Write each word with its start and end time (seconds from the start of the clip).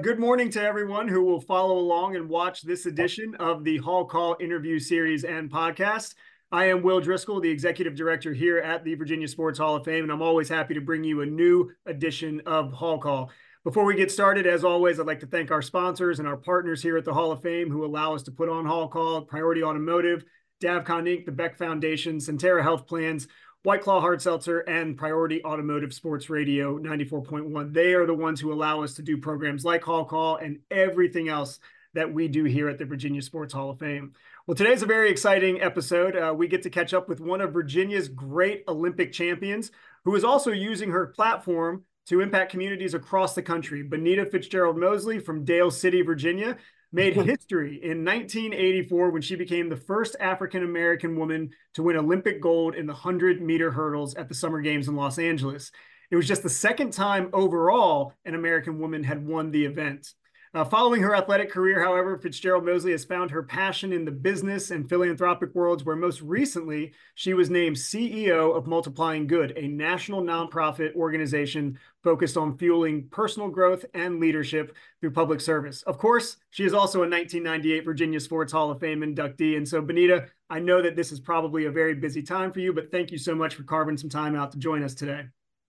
Good 0.00 0.20
morning 0.20 0.48
to 0.50 0.62
everyone 0.62 1.08
who 1.08 1.24
will 1.24 1.40
follow 1.40 1.76
along 1.76 2.14
and 2.14 2.28
watch 2.28 2.62
this 2.62 2.86
edition 2.86 3.34
of 3.40 3.64
the 3.64 3.78
Hall 3.78 4.04
Call 4.04 4.36
interview 4.38 4.78
series 4.78 5.24
and 5.24 5.50
podcast. 5.50 6.14
I 6.52 6.66
am 6.66 6.82
Will 6.82 7.00
Driscoll, 7.00 7.40
the 7.40 7.50
executive 7.50 7.96
director 7.96 8.32
here 8.32 8.58
at 8.58 8.84
the 8.84 8.94
Virginia 8.94 9.26
Sports 9.26 9.58
Hall 9.58 9.74
of 9.74 9.84
Fame, 9.84 10.04
and 10.04 10.12
I'm 10.12 10.22
always 10.22 10.48
happy 10.48 10.72
to 10.74 10.80
bring 10.80 11.02
you 11.02 11.22
a 11.22 11.26
new 11.26 11.72
edition 11.84 12.40
of 12.46 12.72
Hall 12.72 12.98
Call. 12.98 13.32
Before 13.64 13.84
we 13.84 13.96
get 13.96 14.12
started, 14.12 14.46
as 14.46 14.62
always, 14.62 15.00
I'd 15.00 15.06
like 15.08 15.18
to 15.18 15.26
thank 15.26 15.50
our 15.50 15.62
sponsors 15.62 16.20
and 16.20 16.28
our 16.28 16.36
partners 16.36 16.80
here 16.80 16.96
at 16.96 17.04
the 17.04 17.12
Hall 17.12 17.32
of 17.32 17.42
Fame 17.42 17.68
who 17.68 17.84
allow 17.84 18.14
us 18.14 18.22
to 18.22 18.30
put 18.30 18.48
on 18.48 18.66
Hall 18.66 18.86
Call, 18.86 19.22
Priority 19.22 19.64
Automotive, 19.64 20.24
Davcon 20.62 21.08
Inc., 21.08 21.26
the 21.26 21.32
Beck 21.32 21.58
Foundation, 21.58 22.18
Sentara 22.18 22.62
Health 22.62 22.86
Plans, 22.86 23.26
White 23.64 23.82
Claw 23.82 24.00
Hard 24.00 24.22
Seltzer, 24.22 24.60
and 24.60 24.96
Priority 24.96 25.44
Automotive 25.44 25.92
Sports 25.92 26.30
Radio 26.30 26.78
94.1. 26.78 27.72
They 27.72 27.94
are 27.94 28.06
the 28.06 28.14
ones 28.14 28.40
who 28.40 28.52
allow 28.52 28.82
us 28.82 28.94
to 28.94 29.02
do 29.02 29.18
programs 29.18 29.64
like 29.64 29.82
Hall 29.82 30.04
Call 30.04 30.36
and 30.36 30.60
everything 30.70 31.28
else 31.28 31.58
that 31.94 32.12
we 32.12 32.28
do 32.28 32.44
here 32.44 32.68
at 32.68 32.78
the 32.78 32.84
Virginia 32.84 33.20
Sports 33.20 33.52
Hall 33.52 33.70
of 33.70 33.80
Fame. 33.80 34.12
Well, 34.46 34.54
today's 34.54 34.82
a 34.82 34.86
very 34.86 35.10
exciting 35.10 35.60
episode. 35.60 36.16
Uh, 36.16 36.32
we 36.32 36.46
get 36.46 36.62
to 36.62 36.70
catch 36.70 36.94
up 36.94 37.08
with 37.08 37.20
one 37.20 37.40
of 37.40 37.52
Virginia's 37.52 38.08
great 38.08 38.62
Olympic 38.68 39.12
champions 39.12 39.72
who 40.04 40.14
is 40.14 40.22
also 40.22 40.52
using 40.52 40.90
her 40.90 41.08
platform 41.08 41.82
to 42.06 42.20
impact 42.20 42.52
communities 42.52 42.94
across 42.94 43.34
the 43.34 43.42
country. 43.42 43.82
Benita 43.82 44.24
Fitzgerald 44.24 44.78
Mosley 44.78 45.18
from 45.18 45.44
Dale 45.44 45.70
City, 45.72 46.00
Virginia, 46.02 46.56
made 46.92 47.14
history 47.14 47.80
in 47.82 48.04
1984 48.04 49.10
when 49.10 49.22
she 49.22 49.36
became 49.36 49.68
the 49.68 49.76
first 49.76 50.16
African 50.20 50.64
American 50.64 51.16
woman 51.18 51.50
to 51.74 51.82
win 51.82 51.96
Olympic 51.96 52.40
gold 52.40 52.74
in 52.74 52.86
the 52.86 52.92
100 52.92 53.42
meter 53.42 53.70
hurdles 53.70 54.14
at 54.14 54.28
the 54.28 54.34
Summer 54.34 54.60
Games 54.60 54.88
in 54.88 54.96
Los 54.96 55.18
Angeles. 55.18 55.70
It 56.10 56.16
was 56.16 56.26
just 56.26 56.42
the 56.42 56.48
second 56.48 56.92
time 56.92 57.28
overall 57.32 58.14
an 58.24 58.34
American 58.34 58.78
woman 58.78 59.04
had 59.04 59.26
won 59.26 59.50
the 59.50 59.64
event. 59.66 60.14
Uh, 60.54 60.64
following 60.64 61.02
her 61.02 61.14
athletic 61.14 61.50
career, 61.50 61.82
however, 61.82 62.16
Fitzgerald 62.16 62.64
Mosley 62.64 62.92
has 62.92 63.04
found 63.04 63.30
her 63.30 63.42
passion 63.42 63.92
in 63.92 64.04
the 64.04 64.10
business 64.10 64.70
and 64.70 64.88
philanthropic 64.88 65.54
worlds, 65.54 65.84
where 65.84 65.96
most 65.96 66.22
recently 66.22 66.92
she 67.14 67.34
was 67.34 67.50
named 67.50 67.76
CEO 67.76 68.56
of 68.56 68.66
Multiplying 68.66 69.26
Good, 69.26 69.52
a 69.56 69.68
national 69.68 70.22
nonprofit 70.22 70.94
organization 70.94 71.78
focused 72.02 72.38
on 72.38 72.56
fueling 72.56 73.06
personal 73.10 73.48
growth 73.48 73.84
and 73.92 74.20
leadership 74.20 74.74
through 75.00 75.10
public 75.10 75.40
service. 75.40 75.82
Of 75.82 75.98
course, 75.98 76.38
she 76.50 76.64
is 76.64 76.72
also 76.72 77.00
a 77.00 77.08
1998 77.08 77.84
Virginia 77.84 78.20
Sports 78.20 78.52
Hall 78.52 78.70
of 78.70 78.80
Fame 78.80 79.00
inductee. 79.00 79.56
And 79.56 79.68
so, 79.68 79.82
Benita, 79.82 80.28
I 80.48 80.60
know 80.60 80.80
that 80.80 80.96
this 80.96 81.12
is 81.12 81.20
probably 81.20 81.66
a 81.66 81.70
very 81.70 81.94
busy 81.94 82.22
time 82.22 82.52
for 82.52 82.60
you, 82.60 82.72
but 82.72 82.90
thank 82.90 83.10
you 83.10 83.18
so 83.18 83.34
much 83.34 83.54
for 83.54 83.64
carving 83.64 83.98
some 83.98 84.10
time 84.10 84.34
out 84.34 84.52
to 84.52 84.58
join 84.58 84.82
us 84.82 84.94
today. 84.94 85.24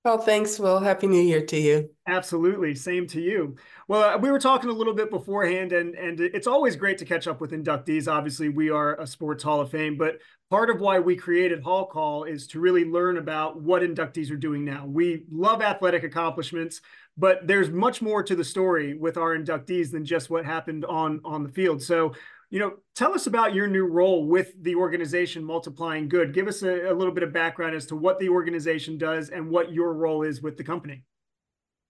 Well, 0.05 0.17
thanks, 0.17 0.57
Will. 0.57 0.79
Happy 0.79 1.07
New 1.07 1.21
Year 1.21 1.45
to 1.47 1.59
you. 1.59 1.89
Absolutely. 2.07 2.73
Same 2.73 3.05
to 3.07 3.19
you. 3.21 3.57
Well, 3.89 4.15
uh, 4.15 4.17
we 4.17 4.31
were 4.31 4.39
talking 4.39 4.69
a 4.69 4.73
little 4.73 4.93
bit 4.93 5.11
beforehand, 5.11 5.73
and, 5.73 5.93
and 5.93 6.21
it's 6.21 6.47
always 6.47 6.77
great 6.77 6.97
to 6.99 7.05
catch 7.05 7.27
up 7.27 7.41
with 7.41 7.51
inductees. 7.51 8.09
Obviously, 8.09 8.47
we 8.47 8.69
are 8.69 8.99
a 8.99 9.05
Sports 9.05 9.43
Hall 9.43 9.59
of 9.59 9.69
Fame, 9.71 9.97
but 9.97 10.19
part 10.49 10.69
of 10.69 10.79
why 10.79 10.99
we 10.99 11.17
created 11.17 11.61
Hall 11.61 11.85
Call 11.85 12.23
is 12.23 12.47
to 12.47 12.61
really 12.61 12.85
learn 12.85 13.17
about 13.17 13.61
what 13.61 13.81
inductees 13.81 14.31
are 14.31 14.37
doing 14.37 14.63
now. 14.63 14.85
We 14.85 15.25
love 15.29 15.61
athletic 15.61 16.03
accomplishments, 16.05 16.79
but 17.17 17.45
there's 17.45 17.69
much 17.69 18.01
more 18.01 18.23
to 18.23 18.37
the 18.37 18.45
story 18.45 18.93
with 18.93 19.17
our 19.17 19.37
inductees 19.37 19.91
than 19.91 20.05
just 20.05 20.29
what 20.29 20.45
happened 20.45 20.85
on, 20.85 21.19
on 21.25 21.43
the 21.43 21.49
field. 21.49 21.83
So 21.83 22.13
you 22.49 22.59
know, 22.59 22.73
tell 22.95 23.13
us 23.13 23.27
about 23.27 23.53
your 23.53 23.67
new 23.67 23.85
role 23.85 24.25
with 24.25 24.53
the 24.63 24.75
organization 24.75 25.43
Multiplying 25.43 26.09
Good. 26.09 26.33
Give 26.33 26.47
us 26.47 26.63
a, 26.63 26.91
a, 26.91 26.93
little 26.93 27.13
bit 27.13 27.23
of 27.23 27.31
background 27.31 27.75
as 27.75 27.85
to 27.87 27.95
what 27.95 28.19
the 28.19 28.29
organization 28.29 28.97
does 28.97 29.29
and 29.29 29.49
what 29.49 29.71
your 29.71 29.93
role 29.93 30.23
is 30.23 30.41
with 30.41 30.57
the 30.57 30.63
company. 30.63 31.03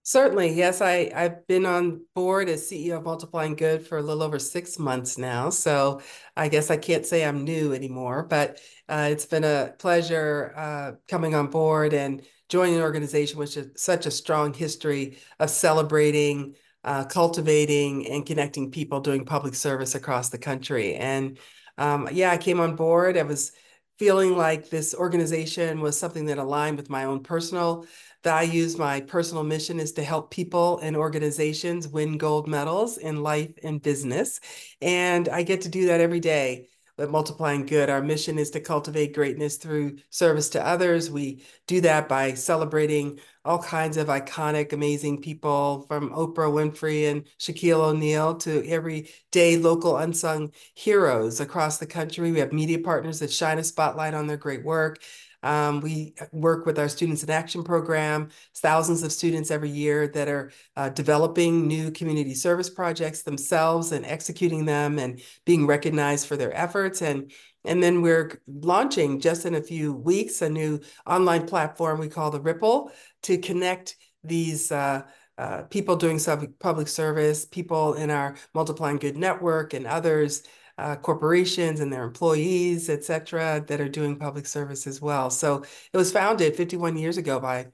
Certainly, 0.04 0.54
yes. 0.54 0.82
I, 0.82 1.12
I've 1.16 1.46
been 1.48 1.66
on 1.66 2.06
board 2.16 2.50
as 2.50 2.70
CEO 2.70 2.98
of 2.98 3.04
Multiplying 3.04 3.56
Good 3.56 3.86
for 3.86 3.98
a 3.98 4.02
little 4.02 4.24
over 4.24 4.40
six 4.40 4.80
months 4.80 5.18
now. 5.18 5.50
So 5.50 6.02
I 6.36 6.50
guess 6.50 6.72
I 6.72 6.78
can't 6.78 7.06
say 7.06 7.24
I'm 7.24 7.44
new 7.44 7.74
anymore, 7.74 8.24
but 8.24 8.60
uh, 8.90 9.10
it's 9.12 9.26
been 9.26 9.44
a 9.44 9.74
pleasure 9.78 10.54
uh, 10.58 10.92
coming 11.08 11.36
on 11.36 11.48
board 11.48 11.94
and 11.94 12.24
joining 12.50 12.76
an 12.76 12.82
organization 12.82 13.38
which 13.38 13.54
has 13.54 13.70
such 13.76 14.08
a 14.08 14.12
strong 14.12 14.54
history 14.54 15.20
of 15.40 15.50
celebrating 15.50 16.56
uh, 16.84 17.06
cultivating 17.06 18.08
and 18.08 18.26
connecting 18.26 18.72
people 18.72 19.00
doing 19.02 19.26
public 19.26 19.56
service 19.56 19.96
across 19.96 20.30
the 20.30 20.38
country. 20.38 20.96
And 20.96 21.38
um, 21.78 22.10
yeah, 22.12 22.32
I 22.32 22.38
came 22.38 22.60
on 22.60 22.76
board. 22.76 23.18
I 23.18 23.24
was 23.24 23.52
feeling 23.98 24.36
like 24.38 24.70
this 24.70 24.96
organization 24.96 25.82
was 25.82 26.00
something 26.00 26.26
that 26.26 26.38
aligned 26.38 26.78
with 26.78 26.90
my 26.90 27.04
own 27.04 27.22
personal 27.22 27.86
values. 28.24 28.78
My 28.78 29.02
personal 29.02 29.44
mission 29.44 29.80
is 29.80 29.92
to 29.94 30.04
help 30.04 30.32
people 30.32 30.80
and 30.80 30.96
organizations 30.96 31.88
win 31.88 32.18
gold 32.18 32.48
medals 32.48 32.98
in 32.98 33.24
life 33.24 33.52
and 33.64 33.82
business. 33.82 34.40
And 34.82 35.28
I 35.28 35.44
get 35.44 35.62
to 35.62 35.70
do 35.70 35.88
that 35.88 36.02
every 36.02 36.22
day 36.22 36.70
but 37.00 37.10
multiplying 37.10 37.66
good. 37.66 37.90
Our 37.90 38.02
mission 38.02 38.38
is 38.38 38.50
to 38.52 38.60
cultivate 38.60 39.16
greatness 39.16 39.56
through 39.56 40.00
service 40.10 40.50
to 40.50 40.68
others. 40.68 41.10
We 41.10 41.46
do 41.66 41.80
that 41.80 42.10
by 42.10 42.34
celebrating 42.34 43.22
all 43.50 43.58
kinds 43.58 43.98
of 43.98 44.10
iconic, 44.10 44.74
amazing 44.74 45.20
people 45.20 45.84
from 45.88 46.12
Oprah 46.12 46.54
Winfrey 46.54 47.10
and 47.10 47.24
Shaquille 47.40 47.82
O'Neal 47.82 48.36
to 48.36 48.64
everyday 48.70 49.58
local 49.58 49.98
unsung 49.98 50.52
heroes 50.76 51.40
across 51.40 51.80
the 51.80 51.88
country. 51.88 52.32
We 52.32 52.38
have 52.42 52.54
media 52.54 52.78
partners 52.78 53.18
that 53.20 53.32
shine 53.32 53.58
a 53.58 53.64
spotlight 53.64 54.14
on 54.14 54.28
their 54.28 54.38
great 54.38 54.64
work. 54.64 55.02
Um, 55.42 55.82
we 55.82 56.14
work 56.32 56.68
with 56.68 56.78
our 56.78 56.88
Students 56.88 57.24
in 57.24 57.32
Action 57.32 57.64
program, 57.64 58.30
thousands 58.58 59.02
of 59.02 59.12
students 59.12 59.50
every 59.50 59.72
year 59.72 60.08
that 60.10 60.28
are 60.28 60.52
uh, 60.76 60.90
developing 60.90 61.66
new 61.66 61.90
community 61.90 62.36
service 62.36 62.70
projects 62.70 63.24
themselves 63.24 63.92
and 63.92 64.06
executing 64.06 64.66
them 64.66 65.00
and 65.00 65.22
being 65.46 65.66
recognized 65.66 66.28
for 66.28 66.38
their 66.38 66.56
efforts. 66.56 67.02
And, 67.02 67.32
and 67.66 67.82
then 67.84 68.02
we're 68.02 68.42
launching 68.48 69.20
just 69.20 69.46
in 69.46 69.56
a 69.56 69.62
few 69.62 69.94
weeks 69.94 70.42
a 70.42 70.50
new 70.50 70.80
online 71.06 71.46
platform 71.46 72.00
we 72.00 72.08
call 72.08 72.32
the 72.32 72.42
Ripple 72.42 72.92
to 73.24 73.38
connect 73.38 73.98
these 74.24 74.72
uh, 74.72 75.04
uh, 75.38 75.62
people 75.64 75.96
doing 75.96 76.20
public 76.60 76.88
service, 76.88 77.46
people 77.46 77.94
in 77.94 78.10
our 78.12 78.36
Multiplying 78.54 78.98
Good 78.98 79.16
network, 79.16 79.74
and 79.74 79.88
others 79.88 80.44
uh, 80.78 80.96
corporations 80.96 81.80
and 81.82 81.92
their 81.92 82.04
employees, 82.04 82.90
et 82.90 83.04
cetera, 83.04 83.64
that 83.68 83.82
are 83.82 83.90
doing 83.90 84.18
public 84.18 84.46
service 84.46 84.88
as 84.88 85.02
well. 85.02 85.30
So 85.30 85.64
it 85.94 85.98
was 85.98 86.12
founded 86.12 86.56
51 86.56 86.98
years 86.98 87.18
ago 87.18 87.40
by 87.40 87.68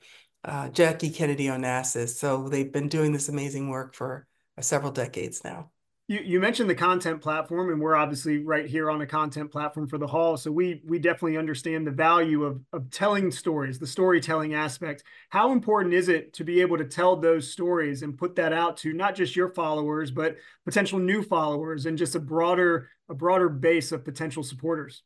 uh, 0.43 0.69
Jackie 0.69 1.11
Kennedy 1.11 1.45
Onassis. 1.45 2.09
So 2.09 2.49
they've 2.49 2.71
been 2.71 2.89
doing 2.89 3.11
this 3.11 3.29
amazing 3.29 3.69
work 3.69 3.95
for 3.95 4.27
uh, 4.57 4.61
several 4.61 4.91
decades 4.91 5.43
now. 5.43 5.71
You, 6.07 6.19
you 6.23 6.39
mentioned 6.39 6.69
the 6.69 6.75
content 6.75 7.19
platform, 7.19 7.71
and 7.71 7.81
we're 7.81 7.95
obviously 7.95 8.37
right 8.43 8.67
here 8.67 8.91
on 8.91 9.01
a 9.01 9.07
content 9.07 9.51
platform 9.51 9.87
for 9.87 9.97
the 9.97 10.05
hall. 10.05 10.37
So 10.37 10.51
we 10.51 10.81
we 10.85 10.99
definitely 10.99 11.37
understand 11.37 11.87
the 11.87 11.91
value 11.91 12.43
of 12.43 12.61
of 12.73 12.91
telling 12.91 13.31
stories, 13.31 13.79
the 13.79 13.87
storytelling 13.87 14.53
aspect. 14.53 15.03
How 15.29 15.51
important 15.51 15.95
is 15.95 16.07
it 16.07 16.33
to 16.33 16.43
be 16.43 16.61
able 16.61 16.77
to 16.77 16.85
tell 16.85 17.15
those 17.15 17.51
stories 17.51 18.03
and 18.03 18.17
put 18.17 18.35
that 18.35 18.53
out 18.53 18.77
to 18.77 18.93
not 18.93 19.15
just 19.15 19.35
your 19.35 19.49
followers, 19.49 20.11
but 20.11 20.37
potential 20.63 20.99
new 20.99 21.23
followers 21.23 21.87
and 21.87 21.97
just 21.97 22.13
a 22.13 22.19
broader 22.19 22.89
a 23.09 23.15
broader 23.15 23.49
base 23.49 23.91
of 23.91 24.05
potential 24.05 24.43
supporters? 24.43 25.01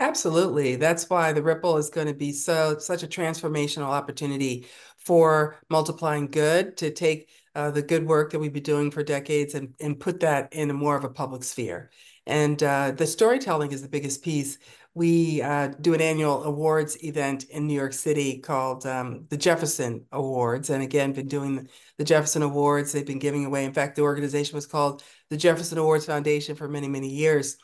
Absolutely. 0.00 0.76
That's 0.76 1.10
why 1.10 1.32
the 1.32 1.42
Ripple 1.42 1.76
is 1.76 1.90
going 1.90 2.06
to 2.06 2.14
be 2.14 2.32
so 2.32 2.78
such 2.78 3.02
a 3.02 3.08
transformational 3.08 3.88
opportunity 3.88 4.66
for 4.96 5.56
multiplying 5.68 6.28
good 6.28 6.76
to 6.78 6.90
take 6.90 7.28
uh, 7.58 7.72
the 7.72 7.82
good 7.82 8.06
work 8.06 8.30
that 8.30 8.38
we've 8.38 8.52
been 8.52 8.62
doing 8.62 8.88
for 8.88 9.02
decades 9.02 9.54
and, 9.54 9.74
and 9.80 9.98
put 9.98 10.20
that 10.20 10.52
in 10.52 10.70
a 10.70 10.72
more 10.72 10.96
of 10.96 11.02
a 11.02 11.08
public 11.08 11.42
sphere. 11.42 11.90
And 12.24 12.62
uh, 12.62 12.92
the 12.92 13.04
storytelling 13.04 13.72
is 13.72 13.82
the 13.82 13.88
biggest 13.88 14.22
piece. 14.22 14.58
We 14.94 15.42
uh, 15.42 15.72
do 15.80 15.92
an 15.92 16.00
annual 16.00 16.44
awards 16.44 17.02
event 17.02 17.46
in 17.50 17.66
New 17.66 17.74
York 17.74 17.94
City 17.94 18.38
called 18.38 18.86
um, 18.86 19.26
the 19.28 19.36
Jefferson 19.36 20.06
Awards. 20.12 20.70
And 20.70 20.84
again, 20.84 21.12
been 21.12 21.26
doing 21.26 21.68
the 21.96 22.04
Jefferson 22.04 22.42
Awards. 22.42 22.92
They've 22.92 23.04
been 23.04 23.18
giving 23.18 23.44
away. 23.44 23.64
In 23.64 23.72
fact, 23.72 23.96
the 23.96 24.02
organization 24.02 24.54
was 24.54 24.66
called 24.66 25.02
the 25.28 25.36
Jefferson 25.36 25.78
Awards 25.78 26.06
Foundation 26.06 26.54
for 26.54 26.68
many, 26.68 26.86
many 26.86 27.08
years. 27.08 27.56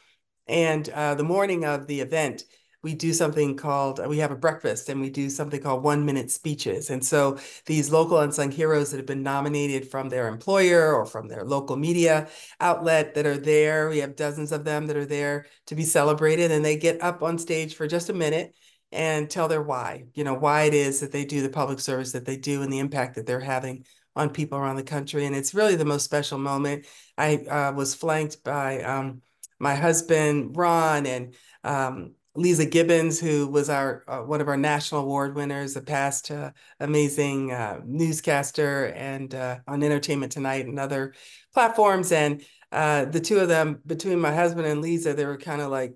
And 0.49 0.89
uh, 0.89 1.15
the 1.15 1.23
morning 1.23 1.65
of 1.65 1.87
the 1.87 2.01
event, 2.01 2.43
we 2.85 2.95
do 2.95 3.13
something 3.13 3.57
called 3.57 4.05
we 4.07 4.19
have 4.19 4.31
a 4.31 4.37
breakfast 4.37 4.89
and 4.89 5.01
we 5.01 5.11
do 5.11 5.29
something 5.29 5.61
called 5.61 5.83
one 5.83 6.05
minute 6.05 6.31
speeches. 6.31 6.91
And 6.91 7.05
so 7.05 7.39
these 7.67 7.91
local 7.91 8.21
unsung 8.21 8.51
heroes 8.53 8.91
that 8.91 8.99
have 8.99 9.07
been 9.07 9.23
nominated 9.23 9.91
from 9.91 10.09
their 10.09 10.29
employer 10.29 10.95
or 10.95 11.07
from 11.07 11.27
their 11.27 11.45
local 11.45 11.77
media 11.77 12.29
outlet 12.61 13.15
that 13.15 13.27
are 13.27 13.39
there 13.39 13.89
we 13.89 13.99
have 13.99 14.15
dozens 14.15 14.53
of 14.53 14.65
them 14.65 14.87
that 14.87 14.97
are 14.97 15.07
there 15.07 15.47
to 15.67 15.75
be 15.75 15.85
celebrated 15.85 16.51
and 16.53 16.65
they 16.65 16.77
get 16.77 17.03
up 17.03 17.23
on 17.23 17.39
stage 17.39 17.75
for 17.75 17.89
just 17.89 18.11
a 18.11 18.15
minute 18.15 18.55
and 18.93 19.29
tell 19.29 19.49
their 19.49 19.63
why 19.63 20.05
you 20.15 20.23
know 20.23 20.35
why 20.35 20.63
it 20.63 20.75
is 20.75 21.01
that 21.01 21.11
they 21.11 21.25
do 21.25 21.43
the 21.43 21.49
public 21.49 21.81
service 21.81 22.13
that 22.13 22.25
they 22.25 22.37
do 22.37 22.63
and 22.63 22.73
the 22.73 22.79
impact 22.79 23.17
that 23.17 23.27
they're 23.27 23.41
having 23.41 23.85
on 24.17 24.31
people 24.31 24.59
around 24.59 24.77
the 24.77 24.83
country. 24.83 25.27
And 25.27 25.35
it's 25.35 25.55
really 25.55 25.77
the 25.77 25.85
most 25.85 26.05
special 26.05 26.39
moment. 26.39 26.87
I 27.19 27.37
uh, 27.37 27.73
was 27.73 27.95
flanked 27.95 28.45
by 28.45 28.83
um, 28.83 29.23
my 29.59 29.75
husband 29.75 30.57
ron 30.57 31.07
and 31.07 31.35
um, 31.63 32.15
Leeza 32.37 32.69
Gibbons, 32.69 33.21
who 33.21 33.47
was 33.47 33.71
our 33.71 34.03
uh, 34.09 34.21
one 34.21 34.41
of 34.41 34.49
our 34.49 34.57
national 34.57 35.03
award 35.03 35.37
winners, 35.37 35.77
a 35.77 35.81
past 35.81 36.31
uh, 36.31 36.51
amazing 36.81 37.53
uh, 37.53 37.81
newscaster 37.85 38.87
and 38.87 39.35
uh, 39.35 39.59
on 39.69 39.83
Entertainment 39.83 40.33
Tonight 40.33 40.67
and 40.67 40.81
other 40.81 41.15
platforms. 41.53 42.11
And 42.11 42.45
uh, 42.73 43.05
the 43.05 43.21
two 43.21 43.39
of 43.39 43.49
them, 43.49 43.81
between 43.87 44.19
my 44.19 44.35
husband 44.35 44.67
and 44.67 44.83
Leeza, 44.83 45.15
they 45.15 45.27
were 45.27 45.39
kind 45.39 45.63
of 45.63 45.71
like, 45.71 45.95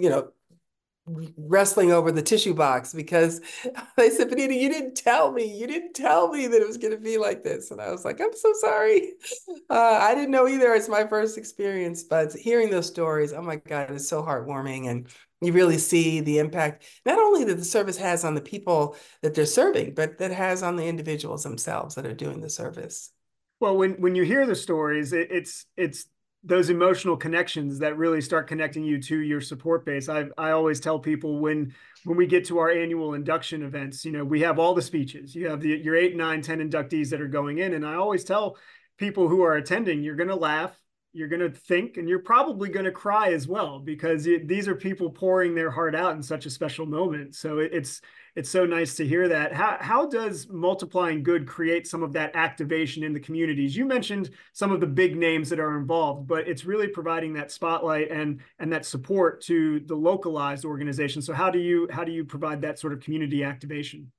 you 0.00 0.10
know, 0.10 0.30
wrestling 1.36 1.92
over 1.92 2.12
the 2.12 2.22
tissue 2.22 2.54
box 2.54 2.92
because 2.92 3.40
they 3.96 4.10
said, 4.10 4.28
Benita, 4.28 4.54
you 4.54 4.68
didn't 4.68 4.96
tell 4.96 5.32
me. 5.32 5.44
You 5.56 5.66
didn't 5.66 5.94
tell 5.94 6.28
me 6.28 6.46
that 6.46 6.60
it 6.60 6.66
was 6.66 6.76
going 6.76 6.92
to 6.92 7.00
be 7.00 7.18
like 7.18 7.42
this. 7.42 7.70
And 7.70 7.80
I 7.80 7.90
was 7.90 8.04
like, 8.04 8.20
I'm 8.20 8.34
so 8.34 8.52
sorry. 8.60 9.12
Uh, 9.70 9.98
I 10.00 10.14
didn't 10.14 10.30
know 10.30 10.48
either. 10.48 10.72
It's 10.72 10.88
my 10.88 11.06
first 11.06 11.36
experience, 11.36 12.02
but 12.02 12.32
hearing 12.32 12.70
those 12.70 12.86
stories, 12.86 13.34
oh 13.34 13.42
my 13.42 13.56
God, 13.56 13.90
it's 13.90 14.08
so 14.08 14.22
heartwarming. 14.22 14.88
And 14.88 15.06
you 15.40 15.52
really 15.52 15.78
see 15.78 16.20
the 16.20 16.38
impact, 16.38 16.84
not 17.06 17.18
only 17.18 17.44
that 17.44 17.56
the 17.56 17.64
service 17.64 17.96
has 17.96 18.24
on 18.24 18.34
the 18.34 18.40
people 18.40 18.96
that 19.22 19.34
they're 19.34 19.46
serving, 19.46 19.94
but 19.94 20.18
that 20.18 20.32
has 20.32 20.62
on 20.62 20.76
the 20.76 20.86
individuals 20.86 21.44
themselves 21.44 21.94
that 21.94 22.06
are 22.06 22.14
doing 22.14 22.40
the 22.40 22.50
service. 22.50 23.12
Well, 23.60 23.76
when 23.76 23.92
when 24.00 24.14
you 24.14 24.24
hear 24.24 24.46
the 24.46 24.54
stories, 24.54 25.12
it, 25.12 25.28
it's 25.30 25.66
it's 25.76 26.06
those 26.44 26.70
emotional 26.70 27.16
connections 27.16 27.80
that 27.80 27.96
really 27.96 28.20
start 28.20 28.46
connecting 28.46 28.84
you 28.84 29.02
to 29.02 29.18
your 29.18 29.40
support 29.40 29.84
base. 29.84 30.08
I 30.08 30.26
I 30.36 30.52
always 30.52 30.80
tell 30.80 30.98
people 30.98 31.40
when 31.40 31.74
when 32.04 32.16
we 32.16 32.26
get 32.26 32.44
to 32.46 32.58
our 32.58 32.70
annual 32.70 33.14
induction 33.14 33.62
events, 33.62 34.04
you 34.04 34.12
know, 34.12 34.24
we 34.24 34.40
have 34.42 34.58
all 34.58 34.74
the 34.74 34.82
speeches. 34.82 35.34
You 35.34 35.48
have 35.48 35.60
the, 35.60 35.70
your 35.70 35.96
eight, 35.96 36.16
nine, 36.16 36.42
ten 36.42 36.58
inductees 36.58 37.10
that 37.10 37.20
are 37.20 37.28
going 37.28 37.58
in, 37.58 37.74
and 37.74 37.84
I 37.84 37.94
always 37.94 38.24
tell 38.24 38.56
people 38.96 39.28
who 39.28 39.42
are 39.42 39.56
attending, 39.56 40.02
you're 40.02 40.16
going 40.16 40.28
to 40.28 40.34
laugh, 40.34 40.76
you're 41.12 41.28
going 41.28 41.40
to 41.40 41.50
think, 41.50 41.96
and 41.96 42.08
you're 42.08 42.18
probably 42.18 42.68
going 42.68 42.84
to 42.84 42.92
cry 42.92 43.32
as 43.32 43.48
well 43.48 43.78
because 43.78 44.26
it, 44.26 44.46
these 44.46 44.68
are 44.68 44.74
people 44.74 45.10
pouring 45.10 45.54
their 45.54 45.70
heart 45.70 45.94
out 45.94 46.14
in 46.14 46.22
such 46.22 46.46
a 46.46 46.50
special 46.50 46.86
moment. 46.86 47.34
So 47.34 47.58
it, 47.58 47.70
it's 47.72 48.00
it's 48.36 48.50
so 48.50 48.64
nice 48.64 48.94
to 48.94 49.06
hear 49.06 49.26
that. 49.28 49.52
How, 49.52 49.78
how 49.80 50.06
does 50.06 50.48
multiplying 50.48 51.24
good 51.24 51.46
create 51.46 51.88
some 51.88 52.04
of 52.04 52.12
that 52.12 52.36
activation 52.36 53.02
in 53.02 53.12
the 53.12 53.18
communities? 53.18 53.76
You 53.76 53.84
mentioned 53.84 54.30
some 54.52 54.70
of 54.70 54.80
the 54.80 54.86
big 54.86 55.16
names 55.16 55.48
that 55.48 55.58
are 55.58 55.76
involved, 55.76 56.28
but 56.28 56.46
it's 56.46 56.64
really 56.64 56.86
providing 56.86 57.32
that 57.34 57.50
spotlight 57.50 58.10
and 58.10 58.40
and 58.58 58.72
that 58.72 58.84
support 58.84 59.42
to 59.44 59.80
the 59.80 59.96
localized 59.96 60.64
organization. 60.64 61.22
So 61.22 61.32
how 61.32 61.50
do 61.50 61.58
you 61.58 61.88
how 61.90 62.04
do 62.04 62.12
you 62.12 62.24
provide 62.24 62.62
that 62.62 62.78
sort 62.78 62.92
of 62.92 63.00
community 63.00 63.42
activation? 63.42 64.12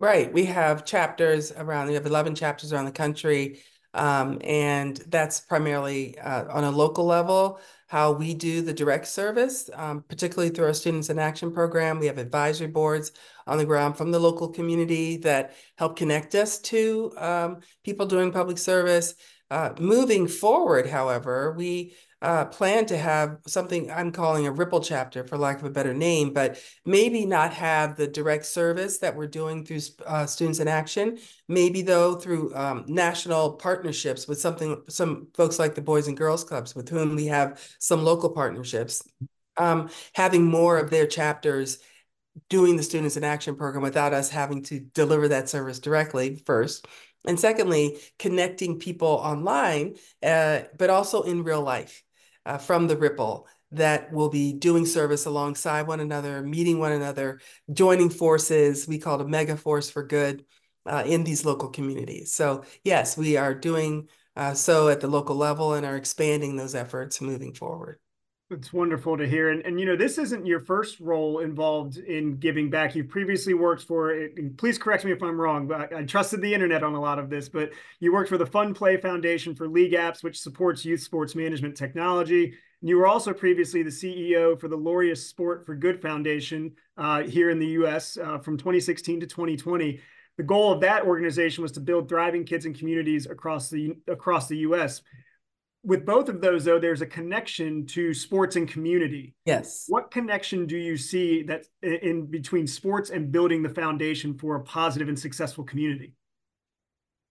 Right. 0.00 0.32
We 0.32 0.46
have 0.46 0.86
chapters 0.86 1.52
around, 1.52 1.88
we 1.88 1.94
have 1.94 2.06
11 2.06 2.34
chapters 2.34 2.72
around 2.72 2.86
the 2.86 2.92
country. 2.92 3.60
Um, 3.94 4.38
and 4.44 4.96
that's 5.08 5.40
primarily 5.40 6.18
uh, 6.18 6.44
on 6.50 6.64
a 6.64 6.70
local 6.70 7.04
level 7.04 7.60
how 7.88 8.12
we 8.12 8.34
do 8.34 8.62
the 8.62 8.72
direct 8.72 9.08
service, 9.08 9.68
um, 9.74 10.04
particularly 10.08 10.48
through 10.48 10.66
our 10.66 10.72
Students 10.72 11.10
in 11.10 11.18
Action 11.18 11.50
program. 11.50 11.98
We 11.98 12.06
have 12.06 12.18
advisory 12.18 12.68
boards 12.68 13.10
on 13.48 13.58
the 13.58 13.64
ground 13.64 13.96
from 13.96 14.12
the 14.12 14.20
local 14.20 14.48
community 14.48 15.16
that 15.18 15.56
help 15.76 15.96
connect 15.96 16.36
us 16.36 16.60
to 16.60 17.12
um, 17.16 17.60
people 17.82 18.06
doing 18.06 18.30
public 18.30 18.58
service. 18.58 19.14
Uh, 19.50 19.74
moving 19.80 20.28
forward, 20.28 20.86
however, 20.86 21.52
we 21.58 21.96
uh, 22.22 22.44
plan 22.44 22.84
to 22.86 22.98
have 22.98 23.38
something 23.46 23.90
I'm 23.90 24.12
calling 24.12 24.46
a 24.46 24.52
ripple 24.52 24.80
chapter, 24.80 25.26
for 25.26 25.38
lack 25.38 25.58
of 25.58 25.64
a 25.64 25.70
better 25.70 25.94
name, 25.94 26.32
but 26.34 26.62
maybe 26.84 27.24
not 27.24 27.54
have 27.54 27.96
the 27.96 28.06
direct 28.06 28.44
service 28.44 28.98
that 28.98 29.16
we're 29.16 29.26
doing 29.26 29.64
through 29.64 29.80
uh, 30.06 30.26
Students 30.26 30.58
in 30.58 30.68
Action. 30.68 31.18
Maybe 31.48 31.80
though 31.80 32.16
through 32.16 32.54
um, 32.54 32.84
national 32.86 33.54
partnerships 33.54 34.28
with 34.28 34.38
something, 34.38 34.82
some 34.88 35.28
folks 35.34 35.58
like 35.58 35.74
the 35.74 35.82
Boys 35.82 36.08
and 36.08 36.16
Girls 36.16 36.44
Clubs, 36.44 36.74
with 36.74 36.88
whom 36.90 37.16
we 37.16 37.26
have 37.26 37.60
some 37.78 38.04
local 38.04 38.30
partnerships. 38.30 39.02
Um, 39.56 39.90
having 40.14 40.44
more 40.44 40.78
of 40.78 40.90
their 40.90 41.06
chapters 41.06 41.78
doing 42.48 42.76
the 42.76 42.82
Students 42.82 43.16
in 43.16 43.24
Action 43.24 43.56
program 43.56 43.82
without 43.82 44.12
us 44.12 44.30
having 44.30 44.62
to 44.64 44.80
deliver 44.80 45.28
that 45.28 45.48
service 45.48 45.78
directly 45.78 46.36
first. 46.46 46.86
And 47.26 47.38
secondly, 47.38 47.98
connecting 48.18 48.78
people 48.78 49.08
online, 49.08 49.96
uh, 50.22 50.60
but 50.78 50.88
also 50.90 51.22
in 51.22 51.44
real 51.44 51.60
life 51.62 52.02
uh, 52.46 52.58
from 52.58 52.86
the 52.86 52.96
Ripple 52.96 53.46
that 53.72 54.12
will 54.12 54.28
be 54.28 54.52
doing 54.52 54.84
service 54.84 55.26
alongside 55.26 55.86
one 55.86 56.00
another, 56.00 56.42
meeting 56.42 56.78
one 56.78 56.92
another, 56.92 57.40
joining 57.72 58.10
forces. 58.10 58.88
We 58.88 58.98
call 58.98 59.20
it 59.20 59.24
a 59.24 59.28
mega 59.28 59.56
force 59.56 59.88
for 59.88 60.02
good 60.02 60.44
uh, 60.86 61.04
in 61.06 61.24
these 61.24 61.44
local 61.44 61.68
communities. 61.68 62.32
So 62.32 62.64
yes, 62.82 63.16
we 63.16 63.36
are 63.36 63.54
doing 63.54 64.08
uh, 64.36 64.54
so 64.54 64.88
at 64.88 65.00
the 65.00 65.08
local 65.08 65.36
level 65.36 65.74
and 65.74 65.84
are 65.86 65.96
expanding 65.96 66.56
those 66.56 66.74
efforts 66.74 67.20
moving 67.20 67.54
forward. 67.54 67.98
It's 68.52 68.72
wonderful 68.72 69.16
to 69.16 69.28
hear. 69.28 69.50
And, 69.50 69.64
and 69.64 69.78
you 69.78 69.86
know, 69.86 69.94
this 69.94 70.18
isn't 70.18 70.44
your 70.44 70.58
first 70.58 70.98
role 70.98 71.38
involved 71.38 71.98
in 71.98 72.36
giving 72.36 72.68
back. 72.68 72.96
You've 72.96 73.08
previously 73.08 73.54
worked 73.54 73.84
for, 73.84 74.28
please 74.56 74.76
correct 74.76 75.04
me 75.04 75.12
if 75.12 75.22
I'm 75.22 75.40
wrong, 75.40 75.68
but 75.68 75.92
I 75.92 76.02
trusted 76.02 76.42
the 76.42 76.52
internet 76.52 76.82
on 76.82 76.94
a 76.94 77.00
lot 77.00 77.20
of 77.20 77.30
this, 77.30 77.48
but 77.48 77.70
you 78.00 78.12
worked 78.12 78.28
for 78.28 78.38
the 78.38 78.46
FundPlay 78.46 79.00
Foundation 79.00 79.54
for 79.54 79.68
LeagueApps, 79.68 80.24
which 80.24 80.40
supports 80.40 80.84
youth 80.84 81.00
sports 81.00 81.36
management 81.36 81.76
technology. 81.76 82.46
And 82.80 82.88
you 82.88 82.96
were 82.96 83.06
also 83.06 83.32
previously 83.32 83.84
the 83.84 83.90
CEO 83.90 84.58
for 84.58 84.66
the 84.66 84.78
Laureus 84.78 85.24
Sport 85.24 85.64
for 85.64 85.76
Good 85.76 86.02
Foundation 86.02 86.72
uh, 86.96 87.22
here 87.22 87.50
in 87.50 87.60
the 87.60 87.68
US 87.68 88.18
uh, 88.18 88.38
from 88.38 88.56
2016 88.56 89.20
to 89.20 89.26
2020. 89.28 90.00
The 90.38 90.42
goal 90.42 90.72
of 90.72 90.80
that 90.80 91.04
organization 91.04 91.62
was 91.62 91.70
to 91.72 91.80
build 91.80 92.08
thriving 92.08 92.44
kids 92.44 92.66
and 92.66 92.76
communities 92.76 93.26
across 93.26 93.70
the 93.70 93.96
across 94.08 94.48
the 94.48 94.58
US 94.58 95.02
with 95.82 96.04
both 96.04 96.28
of 96.28 96.40
those 96.40 96.64
though 96.64 96.78
there's 96.78 97.00
a 97.00 97.06
connection 97.06 97.86
to 97.86 98.12
sports 98.12 98.56
and 98.56 98.68
community. 98.68 99.34
Yes. 99.44 99.84
What 99.88 100.10
connection 100.10 100.66
do 100.66 100.76
you 100.76 100.96
see 100.96 101.42
that 101.44 101.64
in 101.82 102.26
between 102.26 102.66
sports 102.66 103.10
and 103.10 103.32
building 103.32 103.62
the 103.62 103.68
foundation 103.68 104.36
for 104.36 104.56
a 104.56 104.60
positive 104.62 105.08
and 105.08 105.18
successful 105.18 105.64
community? 105.64 106.14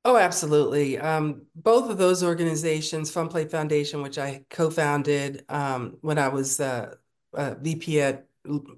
Oh 0.05 0.17
absolutely. 0.17 0.97
Um, 0.97 1.43
both 1.55 1.89
of 1.89 1.97
those 1.97 2.23
organizations 2.23 3.11
FundPlay 3.11 3.49
foundation 3.51 4.01
which 4.01 4.17
i 4.17 4.43
co-founded 4.49 5.45
um, 5.49 5.97
when 6.01 6.17
i 6.17 6.27
was 6.27 6.59
uh, 6.59 6.95
vp 7.35 8.01
at 8.01 8.25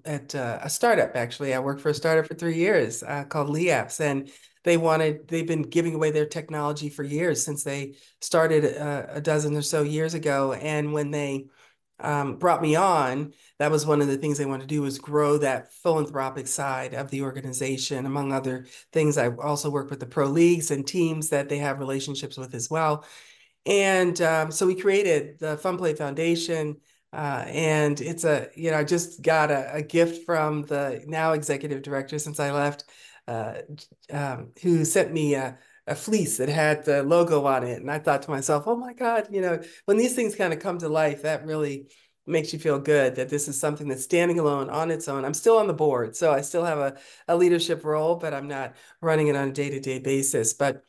at 0.05 0.33
uh, 0.35 0.59
a 0.61 0.69
startup 0.69 1.15
actually. 1.15 1.53
I 1.53 1.59
worked 1.59 1.81
for 1.81 1.89
a 1.89 1.93
startup 1.93 2.27
for 2.27 2.33
three 2.33 2.55
years 2.55 3.03
uh, 3.03 3.23
called 3.25 3.49
LeagueApps. 3.49 3.99
And 3.99 4.31
they 4.63 4.77
wanted 4.77 5.27
they've 5.27 5.47
been 5.47 5.63
giving 5.63 5.95
away 5.95 6.11
their 6.11 6.25
technology 6.25 6.89
for 6.89 7.03
years 7.03 7.43
since 7.43 7.63
they 7.63 7.95
started 8.19 8.63
a, 8.65 8.83
uh, 8.83 9.05
a 9.15 9.21
dozen 9.21 9.55
or 9.55 9.61
so 9.61 9.81
years 9.81 10.13
ago. 10.13 10.53
And 10.53 10.93
when 10.93 11.11
they 11.11 11.47
um, 11.99 12.37
brought 12.37 12.61
me 12.61 12.75
on 12.75 13.33
that 13.59 13.69
was 13.69 13.85
one 13.85 14.01
of 14.01 14.07
the 14.07 14.17
things 14.17 14.37
they 14.37 14.45
wanted 14.45 14.63
to 14.63 14.75
do 14.75 14.81
was 14.81 14.97
grow 14.97 15.37
that 15.37 15.71
philanthropic 15.71 16.47
side 16.47 16.95
of 16.95 17.11
the 17.11 17.21
organization 17.21 18.05
among 18.05 18.33
other 18.33 18.65
things. 18.91 19.17
I 19.17 19.29
also 19.29 19.69
work 19.69 19.89
with 19.89 19.99
the 19.99 20.07
pro 20.07 20.25
leagues 20.25 20.71
and 20.71 20.85
teams 20.85 21.29
that 21.29 21.47
they 21.47 21.59
have 21.59 21.79
relationships 21.79 22.37
with 22.37 22.55
as 22.55 22.69
well. 22.69 23.05
And 23.67 24.19
um, 24.21 24.51
so 24.51 24.65
we 24.65 24.73
created 24.75 25.37
the 25.39 25.57
FundPlay 25.57 25.95
foundation 25.97 26.77
uh, 27.13 27.43
and 27.47 27.99
it's 27.99 28.23
a 28.23 28.47
you 28.55 28.71
know 28.71 28.77
i 28.77 28.83
just 28.83 29.21
got 29.21 29.51
a, 29.51 29.75
a 29.75 29.81
gift 29.81 30.25
from 30.25 30.63
the 30.63 31.03
now 31.07 31.33
executive 31.33 31.81
director 31.81 32.17
since 32.17 32.39
i 32.39 32.51
left 32.51 32.85
uh, 33.27 33.61
um, 34.11 34.51
who 34.61 34.85
sent 34.85 35.11
me 35.13 35.35
a, 35.35 35.57
a 35.87 35.95
fleece 35.95 36.37
that 36.37 36.49
had 36.49 36.85
the 36.85 37.03
logo 37.03 37.45
on 37.45 37.63
it. 37.63 37.81
And 37.81 37.91
I 37.91 37.99
thought 37.99 38.23
to 38.23 38.31
myself, 38.31 38.63
oh 38.67 38.75
my 38.75 38.93
God, 38.93 39.27
you 39.31 39.41
know, 39.41 39.61
when 39.85 39.97
these 39.97 40.15
things 40.15 40.35
kind 40.35 40.53
of 40.53 40.59
come 40.59 40.77
to 40.79 40.89
life, 40.89 41.23
that 41.23 41.45
really 41.45 41.87
makes 42.27 42.53
you 42.53 42.59
feel 42.59 42.79
good 42.79 43.15
that 43.15 43.29
this 43.29 43.47
is 43.47 43.59
something 43.59 43.87
that's 43.87 44.03
standing 44.03 44.39
alone 44.39 44.69
on 44.69 44.91
its 44.91 45.07
own. 45.07 45.25
I'm 45.25 45.33
still 45.33 45.57
on 45.57 45.67
the 45.67 45.73
board, 45.73 46.15
so 46.15 46.31
I 46.31 46.41
still 46.41 46.63
have 46.63 46.77
a, 46.77 46.97
a 47.27 47.35
leadership 47.35 47.83
role, 47.83 48.15
but 48.15 48.33
I'm 48.33 48.47
not 48.47 48.75
running 49.01 49.27
it 49.27 49.35
on 49.35 49.49
a 49.49 49.53
day-to-day 49.53 49.99
basis. 49.99 50.53
But 50.53 50.83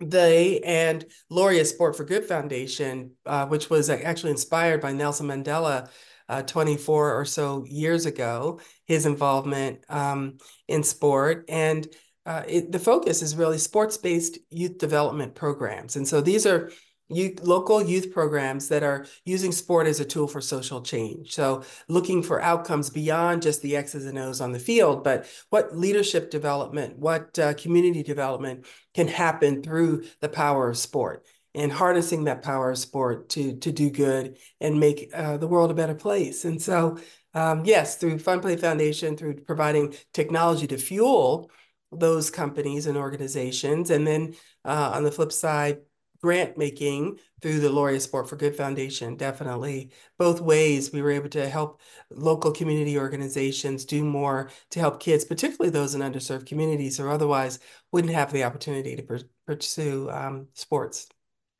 they 0.00 0.60
and 0.60 1.04
Laureus 1.30 1.70
Sport 1.70 1.96
for 1.96 2.04
Good 2.04 2.24
Foundation, 2.24 3.12
uh, 3.24 3.46
which 3.46 3.70
was 3.70 3.88
actually 3.88 4.32
inspired 4.32 4.80
by 4.80 4.92
Nelson 4.92 5.28
Mandela, 5.28 5.88
uh, 6.28 6.42
24 6.42 7.18
or 7.18 7.24
so 7.24 7.64
years 7.68 8.06
ago, 8.06 8.60
his 8.86 9.06
involvement 9.06 9.80
um, 9.88 10.38
in 10.68 10.82
sport. 10.82 11.44
And 11.48 11.86
uh, 12.26 12.42
it, 12.46 12.72
the 12.72 12.78
focus 12.78 13.22
is 13.22 13.36
really 13.36 13.58
sports-based 13.58 14.38
youth 14.50 14.78
development 14.78 15.34
programs. 15.34 15.96
And 15.96 16.08
so 16.08 16.20
these 16.20 16.46
are 16.46 16.70
youth, 17.08 17.42
local 17.42 17.82
youth 17.82 18.12
programs 18.12 18.68
that 18.68 18.82
are 18.82 19.06
using 19.24 19.52
sport 19.52 19.86
as 19.86 20.00
a 20.00 20.04
tool 20.04 20.26
for 20.26 20.40
social 20.40 20.80
change. 20.80 21.34
So 21.34 21.62
looking 21.88 22.22
for 22.22 22.40
outcomes 22.40 22.90
beyond 22.90 23.42
just 23.42 23.62
the 23.62 23.76
X's 23.76 24.06
and 24.06 24.18
O's 24.18 24.40
on 24.40 24.52
the 24.52 24.58
field, 24.58 25.04
but 25.04 25.26
what 25.50 25.76
leadership 25.76 26.30
development, 26.30 26.98
what 26.98 27.38
uh, 27.38 27.54
community 27.54 28.02
development 28.02 28.66
can 28.94 29.08
happen 29.08 29.62
through 29.62 30.04
the 30.20 30.28
power 30.28 30.70
of 30.70 30.78
sport 30.78 31.26
and 31.54 31.70
harnessing 31.72 32.24
that 32.24 32.42
power 32.42 32.70
of 32.70 32.78
sport 32.78 33.28
to 33.30 33.56
to 33.58 33.72
do 33.72 33.90
good 33.90 34.38
and 34.60 34.80
make 34.80 35.10
uh, 35.14 35.36
the 35.36 35.46
world 35.46 35.70
a 35.70 35.74
better 35.74 35.94
place. 35.94 36.44
And 36.44 36.60
so, 36.60 36.98
um, 37.32 37.64
yes, 37.64 37.96
through 37.96 38.18
FundPlay 38.18 38.60
Foundation, 38.60 39.16
through 39.16 39.42
providing 39.42 39.94
technology 40.12 40.66
to 40.68 40.78
fuel 40.78 41.50
those 41.92 42.30
companies 42.30 42.86
and 42.86 42.96
organizations, 42.96 43.90
and 43.90 44.06
then 44.06 44.34
uh, 44.64 44.92
on 44.94 45.04
the 45.04 45.12
flip 45.12 45.30
side, 45.30 45.78
grant 46.20 46.56
making 46.58 47.18
through 47.40 47.60
the 47.60 47.68
Laureus 47.68 48.00
Sport 48.00 48.28
for 48.28 48.36
Good 48.36 48.56
Foundation. 48.56 49.16
Definitely, 49.16 49.92
both 50.18 50.40
ways 50.40 50.92
we 50.92 51.02
were 51.02 51.10
able 51.12 51.28
to 51.30 51.48
help 51.48 51.80
local 52.10 52.50
community 52.50 52.98
organizations 52.98 53.84
do 53.84 54.02
more 54.04 54.50
to 54.70 54.80
help 54.80 54.98
kids, 54.98 55.24
particularly 55.24 55.70
those 55.70 55.94
in 55.94 56.00
underserved 56.00 56.46
communities, 56.46 56.96
who 56.96 57.08
otherwise 57.08 57.60
wouldn't 57.92 58.14
have 58.14 58.32
the 58.32 58.42
opportunity 58.42 58.96
to 58.96 59.24
pursue 59.46 60.10
um, 60.10 60.48
sports 60.54 61.08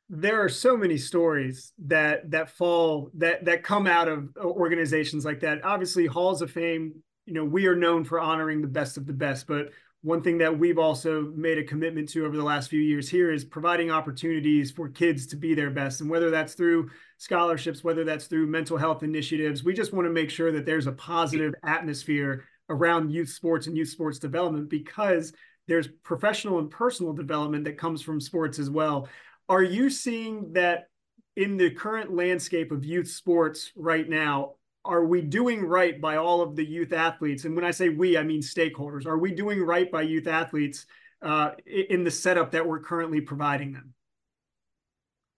there 0.09 0.43
are 0.43 0.49
so 0.49 0.77
many 0.77 0.97
stories 0.97 1.73
that 1.87 2.29
that 2.29 2.49
fall 2.49 3.09
that 3.15 3.45
that 3.45 3.63
come 3.63 3.87
out 3.87 4.07
of 4.07 4.29
uh, 4.39 4.43
organizations 4.45 5.25
like 5.25 5.39
that. 5.39 5.63
Obviously 5.63 6.05
halls 6.05 6.41
of 6.41 6.51
fame 6.51 6.93
you 7.25 7.33
know 7.33 7.43
we 7.43 7.65
are 7.67 7.75
known 7.75 8.03
for 8.03 8.19
honoring 8.19 8.61
the 8.61 8.67
best 8.67 8.97
of 8.97 9.05
the 9.07 9.13
best 9.13 9.47
but 9.47 9.69
one 10.05 10.21
thing 10.21 10.37
that 10.37 10.55
we've 10.55 10.77
also 10.77 11.33
made 11.35 11.57
a 11.57 11.63
commitment 11.63 12.07
to 12.07 12.27
over 12.27 12.37
the 12.37 12.43
last 12.43 12.69
few 12.69 12.79
years 12.79 13.09
here 13.09 13.31
is 13.31 13.43
providing 13.43 13.89
opportunities 13.89 14.69
for 14.69 14.87
kids 14.87 15.25
to 15.25 15.35
be 15.35 15.55
their 15.55 15.71
best. 15.71 15.99
And 15.99 16.07
whether 16.07 16.29
that's 16.29 16.53
through 16.53 16.91
scholarships 17.17 17.83
whether 17.83 18.03
that's 18.03 18.27
through 18.27 18.45
mental 18.45 18.77
health 18.77 19.01
initiatives 19.01 19.63
we 19.63 19.73
just 19.73 19.93
want 19.93 20.05
to 20.05 20.11
make 20.11 20.29
sure 20.29 20.51
that 20.51 20.65
there's 20.65 20.85
a 20.85 20.91
positive 20.91 21.55
atmosphere 21.65 22.43
around 22.69 23.11
youth 23.11 23.29
sports 23.29 23.67
and 23.67 23.77
youth 23.77 23.89
sports 23.89 24.19
development 24.19 24.69
because 24.69 25.33
there's 25.67 25.87
professional 26.03 26.59
and 26.59 26.69
personal 26.69 27.13
development 27.13 27.63
that 27.63 27.77
comes 27.77 28.01
from 28.01 28.19
sports 28.19 28.59
as 28.59 28.69
well 28.69 29.07
are 29.49 29.63
you 29.63 29.89
seeing 29.89 30.53
that 30.53 30.89
in 31.35 31.57
the 31.57 31.69
current 31.69 32.13
landscape 32.13 32.71
of 32.71 32.85
youth 32.85 33.09
sports 33.09 33.71
right 33.75 34.07
now 34.07 34.55
are 34.85 35.03
we 35.03 35.21
doing 35.21 35.65
right 35.65 35.99
by 35.99 36.17
all 36.17 36.41
of 36.41 36.55
the 36.55 36.63
youth 36.63 36.93
athletes? 36.93 37.45
And 37.45 37.55
when 37.55 37.65
i 37.65 37.71
say 37.71 37.89
we 37.89 38.17
i 38.17 38.23
mean 38.23 38.41
stakeholders. 38.41 39.05
Are 39.05 39.17
we 39.17 39.31
doing 39.31 39.61
right 39.61 39.91
by 39.91 40.03
youth 40.03 40.27
athletes 40.27 40.85
uh, 41.21 41.51
in 41.65 42.03
the 42.03 42.11
setup 42.11 42.51
that 42.51 42.67
we're 42.67 42.79
currently 42.79 43.21
providing 43.21 43.73
them? 43.73 43.93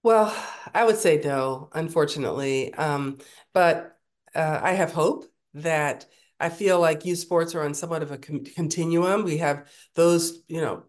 Well 0.03 0.35
i 0.73 0.83
would 0.83 0.97
say 0.97 1.21
no 1.23 1.69
unfortunately. 1.73 2.73
Um, 2.73 3.19
but 3.53 3.97
uh, 4.35 4.59
i 4.61 4.73
have 4.73 4.91
hope 4.91 5.25
that 5.53 6.05
i 6.39 6.49
feel 6.49 6.79
like 6.79 7.05
youth 7.05 7.19
sports 7.19 7.55
are 7.55 7.63
on 7.63 7.73
somewhat 7.73 8.03
of 8.03 8.11
a 8.11 8.17
continuum. 8.17 9.23
We 9.23 9.37
have 9.37 9.71
those 9.95 10.43
you 10.47 10.61
know 10.61 10.83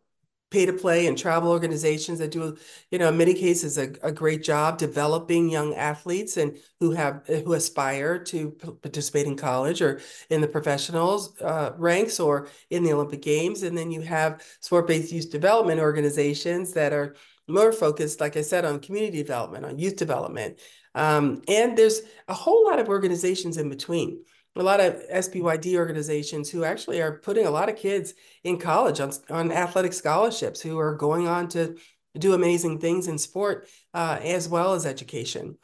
pay 0.50 0.64
to 0.64 0.72
play 0.72 1.06
and 1.06 1.18
travel 1.18 1.50
organizations 1.50 2.18
that 2.18 2.30
do, 2.30 2.56
you 2.90 2.98
know, 2.98 3.08
in 3.08 3.16
many 3.16 3.34
cases 3.34 3.76
a, 3.76 3.92
a 4.02 4.10
great 4.10 4.42
job 4.42 4.78
developing 4.78 5.48
young 5.50 5.74
athletes 5.74 6.36
and 6.36 6.56
who 6.80 6.92
have 6.92 7.26
who 7.26 7.52
aspire 7.52 8.18
to 8.18 8.50
participate 8.82 9.26
in 9.26 9.36
college 9.36 9.82
or 9.82 10.00
in 10.30 10.40
the 10.40 10.48
professionals 10.48 11.38
uh, 11.42 11.72
ranks 11.76 12.18
or 12.18 12.48
in 12.70 12.82
the 12.82 12.92
Olympic 12.92 13.22
Games. 13.22 13.62
And 13.62 13.76
then 13.76 13.90
you 13.90 14.00
have 14.00 14.42
sport-based 14.60 15.12
youth 15.12 15.30
development 15.30 15.80
organizations 15.80 16.72
that 16.72 16.92
are 16.92 17.14
more 17.46 17.72
focused, 17.72 18.20
like 18.20 18.36
I 18.36 18.42
said, 18.42 18.64
on 18.64 18.80
community 18.80 19.18
development, 19.18 19.64
on 19.64 19.78
youth 19.78 19.96
development. 19.96 20.58
Um, 20.94 21.42
and 21.48 21.76
there's 21.76 22.00
a 22.28 22.34
whole 22.34 22.64
lot 22.64 22.78
of 22.78 22.88
organizations 22.88 23.56
in 23.56 23.68
between 23.68 24.24
a 24.58 24.62
lot 24.62 24.80
of 24.80 25.02
SBYD 25.08 25.76
organizations 25.76 26.50
who 26.50 26.64
actually 26.64 27.00
are 27.00 27.18
putting 27.18 27.46
a 27.46 27.50
lot 27.50 27.68
of 27.68 27.76
kids 27.76 28.14
in 28.44 28.58
college 28.58 29.00
on, 29.00 29.12
on 29.30 29.52
athletic 29.52 29.92
scholarships 29.92 30.60
who 30.60 30.78
are 30.78 30.94
going 30.94 31.28
on 31.28 31.48
to 31.48 31.76
do 32.18 32.34
amazing 32.34 32.78
things 32.78 33.06
in 33.06 33.18
sport 33.18 33.68
uh, 33.94 34.18
as 34.22 34.48
well 34.48 34.74
as 34.74 34.86
education. 34.86 35.56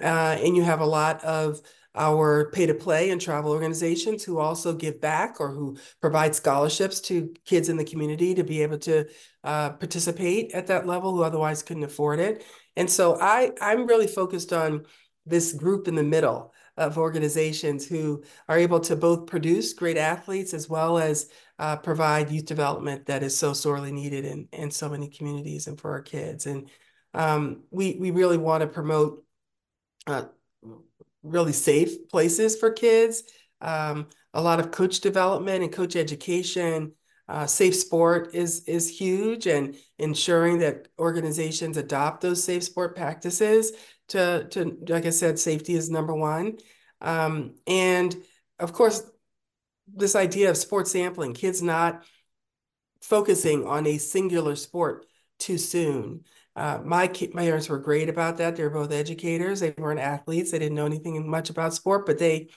Uh, 0.00 0.36
and 0.40 0.56
you 0.56 0.62
have 0.62 0.80
a 0.80 0.86
lot 0.86 1.22
of 1.24 1.60
our 1.94 2.50
pay 2.50 2.64
to 2.66 2.74
play 2.74 3.10
and 3.10 3.20
travel 3.20 3.52
organizations 3.52 4.24
who 4.24 4.38
also 4.38 4.72
give 4.72 5.00
back 5.00 5.40
or 5.40 5.50
who 5.50 5.76
provide 6.00 6.34
scholarships 6.34 7.00
to 7.00 7.34
kids 7.44 7.68
in 7.68 7.76
the 7.76 7.84
community 7.84 8.34
to 8.34 8.42
be 8.42 8.62
able 8.62 8.78
to 8.78 9.06
uh, 9.44 9.70
participate 9.70 10.52
at 10.52 10.66
that 10.66 10.86
level 10.86 11.12
who 11.12 11.22
otherwise 11.22 11.62
couldn't 11.62 11.84
afford 11.84 12.18
it. 12.18 12.44
And 12.76 12.88
so 12.88 13.18
I, 13.20 13.52
I'm 13.60 13.86
really 13.86 14.06
focused 14.06 14.52
on 14.52 14.86
this 15.26 15.52
group 15.52 15.86
in 15.86 15.94
the 15.94 16.02
middle 16.02 16.52
of 16.88 16.98
organizations 16.98 17.86
who 17.86 18.22
are 18.48 18.58
able 18.58 18.80
to 18.80 18.96
both 18.96 19.26
produce 19.26 19.72
great 19.72 19.96
athletes 19.96 20.54
as 20.54 20.68
well 20.68 20.98
as 20.98 21.30
uh, 21.58 21.76
provide 21.76 22.30
youth 22.30 22.46
development 22.46 23.06
that 23.06 23.22
is 23.22 23.36
so 23.36 23.52
sorely 23.52 23.92
needed 23.92 24.24
in, 24.24 24.48
in 24.52 24.70
so 24.70 24.88
many 24.88 25.08
communities 25.08 25.66
and 25.66 25.80
for 25.80 25.92
our 25.92 26.02
kids. 26.02 26.46
And 26.46 26.68
um, 27.14 27.62
we, 27.70 27.96
we 28.00 28.10
really 28.10 28.38
want 28.38 28.62
to 28.62 28.66
promote 28.66 29.24
uh, 30.06 30.24
really 31.22 31.52
safe 31.52 32.08
places 32.08 32.56
for 32.56 32.72
kids, 32.72 33.22
um, 33.60 34.08
a 34.34 34.42
lot 34.42 34.60
of 34.60 34.70
coach 34.70 35.00
development 35.00 35.62
and 35.62 35.72
coach 35.72 35.96
education. 35.96 36.92
Uh, 37.28 37.46
safe 37.46 37.76
sport 37.76 38.34
is 38.34 38.64
is 38.64 38.88
huge 38.88 39.46
and 39.46 39.76
ensuring 39.98 40.58
that 40.58 40.88
organizations 40.98 41.76
adopt 41.76 42.20
those 42.20 42.42
safe 42.42 42.64
sport 42.64 42.96
practices 42.96 43.72
to, 44.08 44.46
to 44.50 44.78
like 44.88 45.06
I 45.06 45.10
said, 45.10 45.38
safety 45.38 45.74
is 45.74 45.90
number 45.90 46.14
one. 46.14 46.58
Um, 47.00 47.54
and 47.66 48.16
of 48.58 48.72
course, 48.72 49.02
this 49.86 50.14
idea 50.14 50.50
of 50.50 50.56
sports 50.56 50.92
sampling, 50.92 51.34
kids 51.34 51.62
not 51.62 52.04
focusing 53.00 53.66
on 53.66 53.86
a 53.86 53.98
singular 53.98 54.56
sport 54.56 55.06
too 55.38 55.58
soon. 55.58 56.24
Uh, 56.54 56.78
my 56.84 57.06
my 57.32 57.42
parents 57.44 57.68
were 57.68 57.78
great 57.78 58.08
about 58.08 58.36
that. 58.36 58.56
They 58.56 58.62
were 58.62 58.70
both 58.70 58.92
educators. 58.92 59.60
They 59.60 59.74
weren't 59.76 60.00
athletes. 60.00 60.50
They 60.50 60.58
didn't 60.58 60.76
know 60.76 60.86
anything 60.86 61.28
much 61.28 61.50
about 61.50 61.74
sport, 61.74 62.06
but 62.06 62.18
they, 62.18 62.48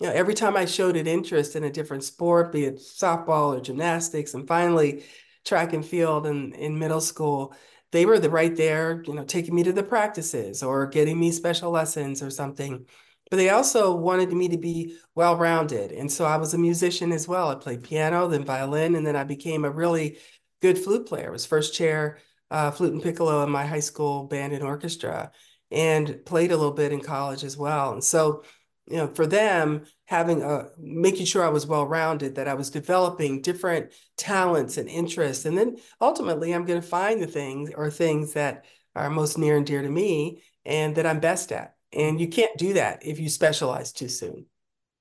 you 0.00 0.06
know, 0.06 0.12
every 0.12 0.34
time 0.34 0.56
I 0.56 0.66
showed 0.66 0.96
an 0.96 1.06
interest 1.06 1.56
in 1.56 1.64
a 1.64 1.72
different 1.72 2.04
sport, 2.04 2.52
be 2.52 2.64
it 2.64 2.76
softball 2.76 3.56
or 3.56 3.60
gymnastics, 3.60 4.34
and 4.34 4.46
finally 4.46 5.04
track 5.44 5.72
and 5.72 5.84
field 5.84 6.26
in, 6.26 6.52
in 6.52 6.78
middle 6.78 7.00
school, 7.00 7.54
they 7.92 8.06
were 8.06 8.18
the 8.18 8.30
right 8.30 8.54
there, 8.54 9.02
you 9.06 9.14
know, 9.14 9.24
taking 9.24 9.54
me 9.54 9.62
to 9.64 9.72
the 9.72 9.82
practices 9.82 10.62
or 10.62 10.86
getting 10.86 11.18
me 11.18 11.30
special 11.32 11.70
lessons 11.70 12.22
or 12.22 12.30
something. 12.30 12.86
But 13.30 13.36
they 13.36 13.50
also 13.50 13.94
wanted 13.94 14.32
me 14.32 14.48
to 14.48 14.58
be 14.58 14.96
well-rounded. 15.14 15.92
And 15.92 16.10
so 16.10 16.24
I 16.24 16.36
was 16.36 16.54
a 16.54 16.58
musician 16.58 17.12
as 17.12 17.28
well. 17.28 17.48
I 17.48 17.56
played 17.56 17.82
piano, 17.84 18.26
then 18.28 18.44
violin, 18.44 18.94
and 18.94 19.06
then 19.06 19.16
I 19.16 19.24
became 19.24 19.64
a 19.64 19.70
really 19.70 20.18
good 20.62 20.78
flute 20.78 21.06
player. 21.06 21.28
I 21.28 21.30
was 21.30 21.46
first 21.46 21.74
chair 21.74 22.18
uh, 22.50 22.70
flute 22.70 22.94
and 22.94 23.02
piccolo 23.02 23.42
in 23.42 23.50
my 23.50 23.66
high 23.66 23.80
school 23.80 24.24
band 24.24 24.54
and 24.54 24.62
orchestra 24.62 25.30
and 25.70 26.24
played 26.24 26.50
a 26.50 26.56
little 26.56 26.72
bit 26.72 26.92
in 26.92 27.00
college 27.00 27.44
as 27.44 27.56
well. 27.56 27.92
And 27.92 28.02
so 28.02 28.42
you 28.90 28.96
know, 28.96 29.06
for 29.08 29.26
them, 29.26 29.84
having 30.08 30.42
a 30.42 30.68
making 30.78 31.26
sure 31.26 31.44
I 31.44 31.50
was 31.50 31.66
well 31.66 31.86
rounded, 31.86 32.36
that 32.36 32.48
I 32.48 32.54
was 32.54 32.70
developing 32.70 33.42
different 33.42 33.92
talents 34.16 34.78
and 34.78 34.88
interests, 34.88 35.44
and 35.44 35.56
then 35.56 35.76
ultimately, 36.00 36.54
I'm 36.54 36.64
going 36.64 36.80
to 36.80 36.86
find 36.86 37.20
the 37.20 37.26
things 37.26 37.70
or 37.76 37.90
things 37.90 38.32
that 38.32 38.64
are 38.96 39.10
most 39.10 39.36
near 39.36 39.58
and 39.58 39.66
dear 39.66 39.82
to 39.82 39.90
me 39.90 40.42
and 40.64 40.94
that 40.96 41.04
I'm 41.04 41.20
best 41.20 41.52
at. 41.52 41.74
And 41.92 42.18
you 42.18 42.26
can't 42.26 42.56
do 42.56 42.72
that 42.72 43.04
if 43.04 43.20
you 43.20 43.28
specialize 43.28 43.92
too 43.92 44.08
soon. 44.08 44.46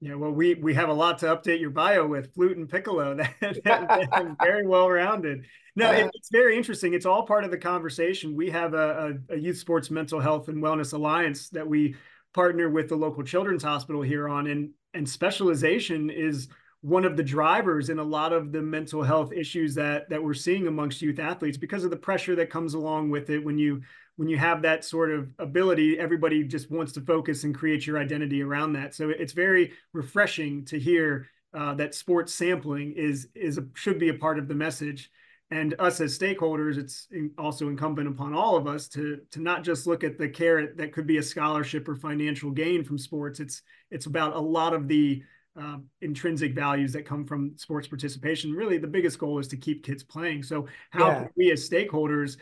Yeah, 0.02 0.16
well, 0.16 0.32
we 0.32 0.56
we 0.56 0.74
have 0.74 0.90
a 0.90 0.94
lot 0.94 1.20
to 1.20 1.28
update 1.28 1.62
your 1.62 1.70
bio 1.70 2.06
with 2.06 2.34
flute 2.34 2.58
and 2.58 2.70
piccolo. 2.70 3.16
That, 3.40 3.64
that, 3.64 3.88
that 3.88 4.36
very 4.42 4.68
well 4.68 4.90
rounded. 4.90 5.46
No, 5.78 5.90
it, 5.92 6.12
it's 6.14 6.30
very 6.32 6.58
interesting. 6.58 6.94
It's 6.94 7.06
all 7.06 7.26
part 7.26 7.46
of 7.46 7.52
the 7.52 7.58
conversation. 7.58 8.36
We 8.36 8.50
have 8.50 8.74
a, 8.74 9.18
a, 9.30 9.36
a 9.36 9.38
youth 9.38 9.58
sports 9.58 9.90
mental 9.90 10.20
health 10.20 10.50
and 10.50 10.62
wellness 10.62 10.94
alliance 10.94 11.50
that 11.50 11.66
we 11.66 11.96
partner 12.34 12.70
with 12.70 12.90
the 12.90 12.96
local 12.96 13.24
children's 13.24 13.64
hospital 13.64 14.02
here 14.02 14.30
on 14.30 14.48
and 14.48 14.70
and 14.98 15.08
specialization 15.08 16.10
is 16.10 16.50
one 16.82 17.06
of 17.06 17.18
the 17.18 17.24
drivers 17.24 17.90
in 17.90 18.00
a 18.00 18.04
lot 18.04 18.34
of 18.34 18.52
the 18.52 18.62
mental 18.62 19.02
health 19.04 19.32
issues 19.32 19.74
that 19.76 20.10
that 20.10 20.22
we're 20.22 20.34
seeing 20.34 20.68
amongst 20.68 21.02
youth 21.02 21.20
athletes 21.20 21.58
because 21.58 21.84
of 21.84 21.90
the 21.90 21.98
pressure 21.98 22.36
that 22.36 22.50
comes 22.50 22.74
along 22.74 23.10
with 23.10 23.30
it. 23.30 23.44
When 23.44 23.58
you 23.58 23.82
when 24.16 24.28
you 24.28 24.38
have 24.38 24.62
that 24.64 24.84
sort 24.84 25.12
of 25.12 25.32
ability 25.40 26.00
everybody 26.00 26.44
just 26.44 26.72
wants 26.72 26.92
to 26.94 27.02
focus 27.02 27.44
and 27.44 27.56
create 27.56 27.86
your 27.88 28.00
identity 28.00 28.42
around 28.42 28.74
that. 28.74 28.94
So 28.96 29.10
it's 29.10 29.34
very 29.34 29.74
refreshing 29.94 30.66
to 30.66 30.80
hear 30.80 31.28
uh, 31.54 31.74
that 31.76 31.96
sports 31.96 32.34
sampling 32.34 32.94
is 32.94 33.30
is 33.34 33.58
a, 33.58 33.66
should 33.74 34.00
be 34.00 34.10
a 34.10 34.14
part 34.14 34.38
of 34.38 34.48
the 34.48 34.56
message 34.56 35.10
and 35.50 35.76
us 35.80 36.02
as 36.02 36.18
stakeholders 36.18 36.78
it's 36.78 37.08
also 37.38 37.70
incumbent 37.70 38.08
upon 38.08 38.34
all 38.34 38.58
of 38.58 38.68
us 38.68 38.88
to 38.90 39.22
to 39.32 39.40
not 39.40 39.64
just 39.64 39.88
look 39.88 40.04
at 40.04 40.18
the 40.18 40.28
carrot 40.28 40.76
that 40.78 40.92
could 40.92 41.08
be 41.08 41.18
a 41.18 41.24
scholarship 41.24 41.88
or 41.88 41.96
financial 41.96 42.52
gain 42.52 42.84
from 42.84 42.98
sports. 42.98 43.40
It's 43.40 43.62
it's 43.90 44.08
about 44.08 44.36
a 44.36 44.40
lot 44.40 44.74
of 44.74 44.88
the 44.88 45.24
uh, 45.60 45.78
intrinsic 46.02 46.54
values 46.54 46.94
that 46.94 47.06
come 47.06 47.26
from 47.26 47.58
sports 47.58 47.88
participation. 47.88 48.54
Really 48.54 48.78
the 48.78 48.88
biggest 48.88 49.20
goal 49.20 49.40
is 49.40 49.48
to 49.50 49.58
keep 49.58 49.86
kids 49.86 50.04
playing. 50.04 50.44
So 50.44 50.68
how 50.92 51.08
yeah. 51.08 51.20
can 51.20 51.30
we 51.38 51.52
as 51.52 51.68
stakeholders 51.68 52.38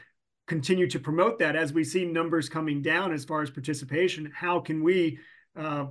continue 0.47 0.89
to 0.89 0.99
promote 0.99 1.37
that? 1.39 1.55
As 1.55 1.73
we 1.73 1.83
see 1.83 2.05
numbers 2.05 2.49
coming 2.49 2.81
down 2.81 3.13
as 3.13 3.23
far 3.23 3.41
as 3.41 3.51
participation 3.51 4.31
how 4.33 4.59
can 4.59 4.83
we 4.83 5.19
uh, 5.55 5.85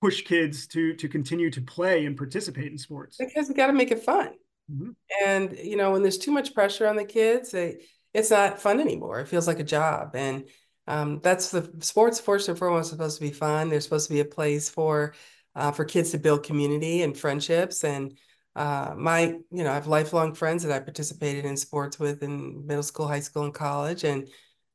push 0.00 0.22
kids 0.22 0.68
to 0.68 0.94
to 0.94 1.08
continue 1.08 1.50
to 1.50 1.60
play 1.60 2.06
and 2.06 2.16
participate 2.16 2.70
in 2.70 2.78
sports? 2.78 3.16
Because 3.18 3.48
we 3.48 3.54
got 3.54 3.66
to 3.66 3.72
make 3.72 3.90
it 3.90 4.04
fun 4.04 4.34
Mm-hmm. 4.70 4.90
And 5.24 5.56
you 5.58 5.76
know, 5.76 5.92
when 5.92 6.02
there's 6.02 6.18
too 6.18 6.32
much 6.32 6.54
pressure 6.54 6.86
on 6.86 6.96
the 6.96 7.04
kids, 7.04 7.54
it's 7.54 8.30
not 8.30 8.60
fun 8.60 8.80
anymore. 8.80 9.20
It 9.20 9.28
feels 9.28 9.46
like 9.46 9.60
a 9.60 9.64
job, 9.64 10.14
and 10.14 10.48
um, 10.86 11.20
that's 11.22 11.50
the 11.50 11.70
sports. 11.80 12.20
First 12.20 12.48
and 12.48 12.58
foremost, 12.58 12.90
supposed 12.90 13.18
to 13.18 13.24
be 13.24 13.30
fun. 13.32 13.68
There's 13.68 13.84
supposed 13.84 14.08
to 14.08 14.14
be 14.14 14.20
a 14.20 14.24
place 14.24 14.70
for 14.70 15.14
uh, 15.54 15.72
for 15.72 15.84
kids 15.84 16.10
to 16.12 16.18
build 16.18 16.44
community 16.44 17.02
and 17.02 17.16
friendships. 17.16 17.84
And 17.84 18.16
uh, 18.56 18.94
my, 18.96 19.38
you 19.50 19.64
know, 19.64 19.70
I 19.70 19.74
have 19.74 19.86
lifelong 19.86 20.34
friends 20.34 20.62
that 20.62 20.72
I 20.72 20.78
participated 20.80 21.44
in 21.44 21.56
sports 21.56 21.98
with 21.98 22.22
in 22.22 22.66
middle 22.66 22.82
school, 22.82 23.08
high 23.08 23.20
school, 23.20 23.44
and 23.44 23.54
college, 23.54 24.04
and 24.04 24.28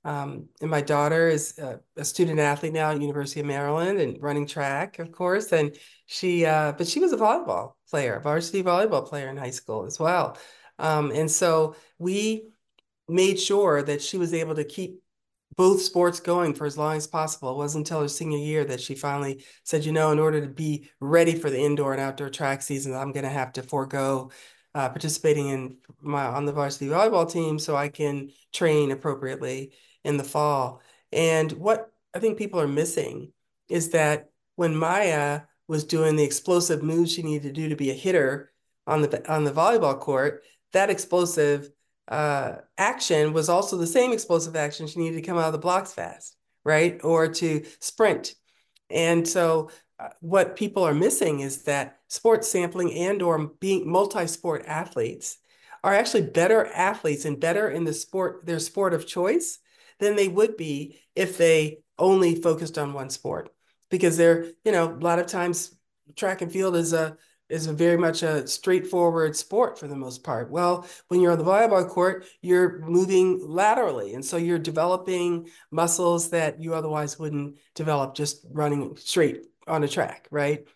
Um, 0.06 0.48
and 0.62 0.72
my 0.72 0.82
daughter 0.82 1.28
is 1.28 1.58
a, 1.60 1.82
a, 1.98 2.06
student 2.06 2.40
athlete 2.40 2.72
now 2.72 2.92
at 2.92 3.02
University 3.02 3.42
of 3.42 3.46
Maryland 3.46 4.00
and 4.00 4.22
running 4.22 4.48
track, 4.48 4.98
of 5.00 5.12
course. 5.12 5.52
And 5.52 5.76
she, 6.06 6.46
uh, 6.46 6.72
but 6.72 6.88
she 6.88 7.02
was 7.02 7.12
a 7.12 7.18
volleyball 7.18 7.74
player, 7.90 8.16
a 8.16 8.22
varsity 8.22 8.64
volleyball 8.64 9.06
player 9.06 9.28
in 9.28 9.36
high 9.36 9.50
school 9.50 9.86
as 9.86 10.00
well. 10.00 10.38
Um, 10.78 11.12
and 11.12 11.30
so 11.30 11.76
we 11.98 12.48
made 13.10 13.40
sure 13.40 13.84
that 13.84 14.02
she 14.02 14.18
was 14.18 14.34
able 14.34 14.56
to 14.56 14.64
keep 14.64 15.02
both 15.58 15.82
sports 15.82 16.22
going 16.22 16.54
for 16.54 16.66
as 16.66 16.78
long 16.78 16.96
as 16.96 17.06
possible. 17.06 17.52
It 17.52 17.58
wasn't 17.58 17.88
until 17.88 18.02
her 18.02 18.08
senior 18.08 18.38
year 18.38 18.64
that 18.64 18.80
she 18.80 18.96
finally 18.96 19.44
said, 19.66 19.84
you 19.84 19.92
know, 19.92 20.12
in 20.12 20.20
order 20.20 20.40
to 20.40 20.48
be 20.48 20.90
ready 21.02 21.36
for 21.36 21.50
the 21.50 21.60
indoor 21.60 21.92
and 21.92 22.02
outdoor 22.02 22.30
track 22.30 22.62
season, 22.62 22.94
I'm 22.94 23.12
going 23.12 23.26
to 23.26 23.30
have 23.30 23.52
to 23.54 23.64
forego 23.64 24.32
uh, 24.74 24.88
participating 24.88 25.50
in 25.50 25.78
my 26.02 26.26
on 26.26 26.46
the 26.46 26.54
varsity 26.54 26.88
volleyball 26.88 27.30
team 27.30 27.60
so 27.60 27.76
I 27.76 27.90
can 27.90 28.30
train 28.54 28.92
appropriately 28.92 29.74
in 30.04 30.18
the 30.18 30.24
fall. 30.24 30.82
And 31.12 31.52
what 31.54 31.92
I 32.14 32.20
think 32.20 32.38
people 32.38 32.60
are 32.60 32.68
missing 32.68 33.32
is 33.68 33.90
that 33.90 34.30
when 34.56 34.76
Maya 34.76 35.42
was 35.68 35.84
doing 35.84 36.16
the 36.16 36.24
explosive 36.24 36.82
moves 36.82 37.12
she 37.12 37.22
needed 37.22 37.44
to 37.44 37.62
do 37.62 37.70
to 37.70 37.76
be 37.76 37.92
a 37.92 37.96
hitter 37.96 38.52
on 38.88 39.02
the 39.02 39.32
on 39.32 39.44
the 39.44 39.52
volleyball 39.52 40.00
court, 40.00 40.44
that 40.74 40.90
explosive 40.90 41.70
uh, 42.08 42.56
action 42.78 43.34
was 43.34 43.50
also 43.50 43.78
the 43.78 43.88
same 43.88 44.12
explosive 44.12 44.56
action 44.56 44.88
she 44.88 45.00
needed 45.00 45.16
to 45.16 45.22
come 45.22 45.38
out 45.38 45.46
of 45.46 45.54
the 45.54 45.60
blocks 45.60 45.94
fast, 45.94 46.36
right? 46.64 47.00
Or 47.04 47.28
to 47.28 47.66
sprint. 47.80 48.36
And 48.90 49.28
so 49.28 49.70
uh, 50.00 50.10
what 50.20 50.56
people 50.56 50.84
are 50.84 50.94
missing 50.94 51.42
is 51.42 51.64
that 51.64 52.00
sports 52.08 52.48
sampling 52.50 52.92
and 52.94 53.22
or 53.22 53.50
being 53.60 53.88
multi-sport 53.90 54.66
athletes 54.66 55.38
are 55.84 55.94
actually 55.94 56.24
better 56.24 56.66
athletes 56.66 57.26
and 57.26 57.40
better 57.40 57.70
in 57.70 57.84
the 57.84 57.94
sport, 57.94 58.46
their 58.46 58.60
sport 58.60 58.94
of 58.94 59.06
choice 59.06 59.60
than 60.00 60.16
they 60.16 60.28
would 60.28 60.58
be 60.58 61.00
if 61.16 61.38
they 61.38 61.80
only 61.98 62.36
focused 62.36 62.78
on 62.78 62.94
one 62.94 63.10
sport. 63.10 63.50
Because 63.90 64.18
they're, 64.18 64.46
you 64.64 64.72
know, 64.72 64.92
a 64.92 65.04
lot 65.04 65.20
of 65.20 65.28
times 65.28 65.76
track 66.16 66.42
and 66.42 66.52
field 66.52 66.76
is 66.76 66.94
a 66.94 67.18
is 67.50 67.66
a 67.66 67.74
very 67.74 67.98
much 67.98 68.22
a 68.22 68.48
straightforward 68.48 69.36
sport 69.36 69.80
for 69.80 69.88
the 69.88 69.96
most 69.96 70.24
part. 70.24 70.52
Well, 70.52 70.86
when 71.08 71.20
you're 71.20 71.32
on 71.32 71.40
the 71.40 71.44
volleyball 71.44 71.90
court, 71.90 72.26
you're 72.42 72.80
moving 72.86 73.40
laterally. 73.42 74.14
And 74.14 74.24
so 74.24 74.38
you're 74.38 74.60
developing 74.60 75.50
muscles 75.72 76.30
that 76.30 76.62
you 76.62 76.76
otherwise 76.76 77.18
wouldn't 77.18 77.58
develop 77.74 78.14
just 78.14 78.46
running 78.52 78.96
straight 78.98 79.48
on 79.68 79.84
a 79.84 79.88
track, 79.88 80.28
right? 80.30 80.68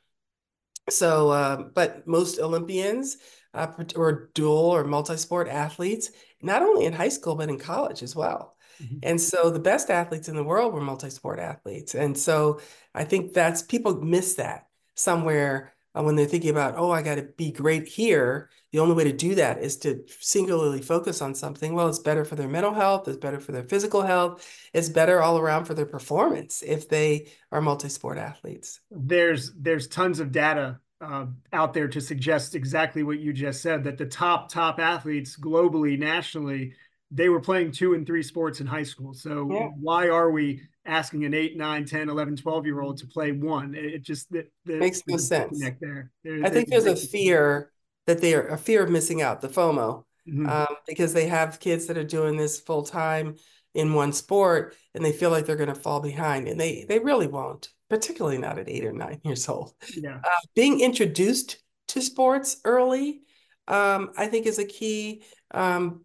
So, 0.90 1.30
uh, 1.30 1.58
but 1.74 2.08
most 2.08 2.40
Olympians 2.40 3.18
uh, 3.54 3.68
or 3.96 4.30
dual 4.34 4.72
or 4.72 4.84
multi-sport 4.84 5.48
athletes, 5.48 6.12
not 6.42 6.62
only 6.62 6.86
in 6.86 6.94
high 6.94 7.10
school, 7.10 7.36
but 7.36 7.50
in 7.50 7.60
college 7.60 8.04
as 8.04 8.16
well. 8.16 8.56
Mm-hmm. 8.82 8.98
And 9.04 9.22
so 9.22 9.50
the 9.50 9.60
best 9.60 9.90
athletes 9.90 10.30
in 10.30 10.36
the 10.36 10.44
world 10.44 10.74
were 10.74 10.82
multi-sport 10.82 11.40
athletes. 11.40 11.96
And 11.96 12.18
so 12.18 12.60
I 12.94 13.04
think 13.04 13.34
that's 13.34 13.62
people 13.62 14.02
miss 14.02 14.36
that 14.36 14.68
somewhere 14.96 15.74
uh, 15.96 16.02
when 16.02 16.16
they're 16.16 16.26
thinking 16.26 16.50
about, 16.50 16.74
oh, 16.76 16.92
I 16.92 17.04
got 17.04 17.16
to 17.16 17.24
be 17.24 17.52
great 17.52 17.88
here, 17.88 18.50
the 18.72 18.80
only 18.80 18.96
way 18.96 19.04
to 19.04 19.14
do 19.14 19.36
that 19.36 19.60
is 19.60 19.78
to 19.78 20.04
singularly 20.20 20.82
focus 20.82 21.22
on 21.22 21.36
something. 21.36 21.76
Well, 21.76 21.88
it's 21.88 22.00
better 22.00 22.26
for 22.26 22.36
their 22.36 22.48
mental 22.48 22.74
health, 22.74 23.08
it's 23.08 23.18
better 23.18 23.40
for 23.40 23.52
their 23.52 23.64
physical 23.64 24.02
health, 24.02 24.44
it's 24.74 24.90
better 24.90 25.22
all 25.22 25.38
around 25.38 25.66
for 25.66 25.76
their 25.76 25.86
performance 25.86 26.64
if 26.66 26.90
they 26.90 27.28
are 27.52 27.62
multi-sport 27.62 28.18
athletes. 28.18 28.82
There's 28.90 29.54
there's 29.54 29.88
tons 29.88 30.20
of 30.20 30.32
data 30.32 30.80
uh, 31.04 31.26
out 31.52 31.74
there 31.74 31.88
to 31.88 32.02
suggest 32.02 32.56
exactly 32.56 33.04
what 33.04 33.20
you 33.20 33.34
just 33.34 33.62
said 33.62 33.84
that 33.84 33.98
the 33.98 34.06
top 34.06 34.50
top 34.50 34.80
athletes 34.80 35.38
globally, 35.38 35.98
nationally, 36.00 36.74
they 37.12 37.30
were 37.30 37.42
playing 37.42 37.72
two 37.72 37.94
and 37.94 38.08
three 38.08 38.24
sports 38.24 38.60
in 38.62 38.68
high 38.68 38.84
school. 38.84 39.14
So 39.14 39.48
yeah. 39.52 39.68
why 39.80 40.10
are 40.10 40.32
we 40.32 40.62
asking 40.86 41.26
an 41.26 41.34
8 41.34 41.58
9 41.58 41.86
10 41.86 42.10
11 42.10 42.36
12 42.38 42.66
year 42.66 42.82
old 42.82 42.98
to 42.98 43.08
play 43.08 43.32
one 43.32 43.74
it, 43.74 44.02
just 44.02 44.28
makes 44.66 45.02
no 45.08 45.16
sense 45.16 45.58
there, 45.80 46.12
there 46.24 46.44
i 46.44 46.50
think 46.50 46.68
there's 46.68 46.86
a 46.86 46.96
fear 46.96 47.72
that 48.06 48.20
they 48.20 48.34
are 48.34 48.48
a 48.48 48.58
fear 48.58 48.84
of 48.84 48.90
missing 48.90 49.22
out 49.22 49.40
the 49.40 49.48
fomo 49.48 50.04
mm-hmm. 50.28 50.46
um, 50.46 50.76
because 50.86 51.14
they 51.14 51.28
have 51.28 51.62
kids 51.62 51.86
that 51.86 51.98
are 51.98 52.04
doing 52.04 52.36
this 52.36 52.60
full 52.60 52.84
time 52.84 53.36
in 53.74 53.94
one 53.94 54.12
sport 54.12 54.76
and 54.94 55.06
they 55.06 55.14
feel 55.14 55.30
like 55.30 55.46
they're 55.46 55.56
going 55.56 55.74
to 55.74 55.76
fall 55.76 56.02
behind 56.02 56.50
and 56.50 56.60
they 56.60 56.86
they 56.90 57.00
really 57.00 57.28
won't 57.28 57.70
particularly 57.90 58.38
not 58.38 58.58
at 58.58 58.70
eight 58.70 58.86
or 58.86 58.94
nine 58.94 59.20
years 59.24 59.48
old 59.48 59.74
yeah 59.96 60.20
uh, 60.24 60.30
being 60.56 60.80
introduced 60.80 61.58
to 61.88 62.02
sports 62.02 62.58
early 62.66 63.22
um, 63.68 64.12
i 64.18 64.28
think 64.28 64.46
is 64.46 64.60
a 64.60 64.66
key 64.66 65.24
um, 65.52 66.02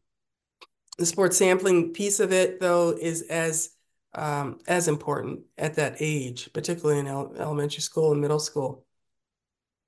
the 0.99 1.07
sports 1.07 1.37
sampling 1.37 1.93
piece 1.93 2.21
of 2.21 2.33
it 2.33 2.61
though 2.61 2.91
is 2.91 3.23
as 3.23 3.71
um, 4.15 4.59
as 4.67 4.89
important 4.89 5.41
at 5.57 5.75
that 5.75 5.97
age, 6.01 6.51
particularly 6.53 6.99
in 6.99 7.07
elementary 7.07 7.83
school 7.83 8.13
and 8.13 8.21
middle 8.21 8.39
school. 8.39 8.85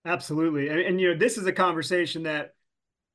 Absolutely. 0.05 0.68
And, 0.68 0.81
and, 0.81 1.00
you 1.00 1.12
know, 1.12 1.18
this 1.18 1.37
is 1.37 1.46
a 1.46 1.53
conversation 1.53 2.22
that 2.24 2.55